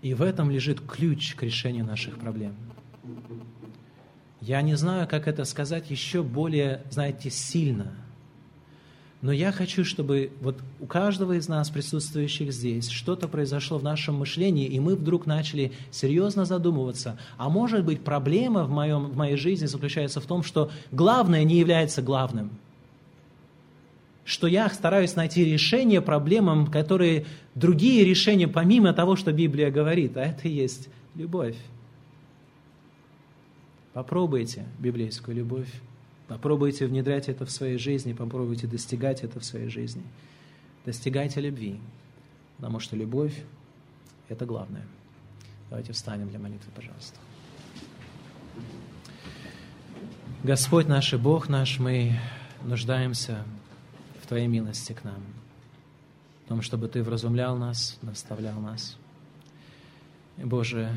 [0.02, 2.54] И в этом лежит ключ к решению наших проблем.
[4.40, 7.94] Я не знаю, как это сказать еще более, знаете, сильно–
[9.26, 14.14] но я хочу, чтобы вот у каждого из нас, присутствующих здесь, что-то произошло в нашем
[14.14, 17.18] мышлении, и мы вдруг начали серьезно задумываться.
[17.36, 21.56] А может быть, проблема в, моем, в моей жизни заключается в том, что главное не
[21.56, 22.52] является главным.
[24.24, 30.22] Что я стараюсь найти решение проблемам, которые другие решения, помимо того, что Библия говорит, а
[30.22, 31.56] это и есть любовь.
[33.92, 35.72] Попробуйте библейскую любовь,
[36.28, 40.02] попробуйте внедрять это в своей жизни, попробуйте достигать это в своей жизни.
[40.84, 41.80] Достигайте любви,
[42.56, 43.34] потому что любовь–
[44.28, 44.84] это главное.
[45.68, 47.18] Давайте встанем для молитвы, пожалуйста.
[50.44, 52.20] Господь наш и Бог наш, мы
[52.62, 53.44] нуждаемся
[54.22, 55.22] в Твоей милости к нам,
[56.44, 58.96] в том, чтобы Ты вразумлял нас, наставлял нас.
[60.36, 60.96] И, Боже,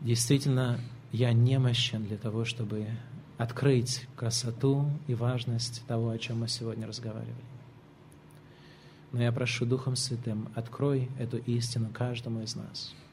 [0.00, 0.80] действительно,
[1.12, 2.88] я немощен для того, чтобы
[3.38, 7.34] открыть красоту и важность того, о чем мы сегодня разговаривали.
[9.12, 12.94] Но я прошу Духом Святым, открой эту истину каждому из нас–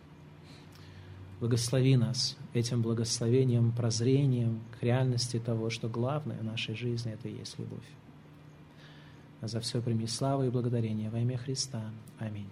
[1.44, 7.38] Благослови нас этим благословением, прозрением к реальности того, что главное в нашей жизни– это и
[7.38, 7.84] есть любовь.
[9.42, 11.92] А за все прими славу и благодарение во имя Христа.
[12.18, 12.48] Аминь.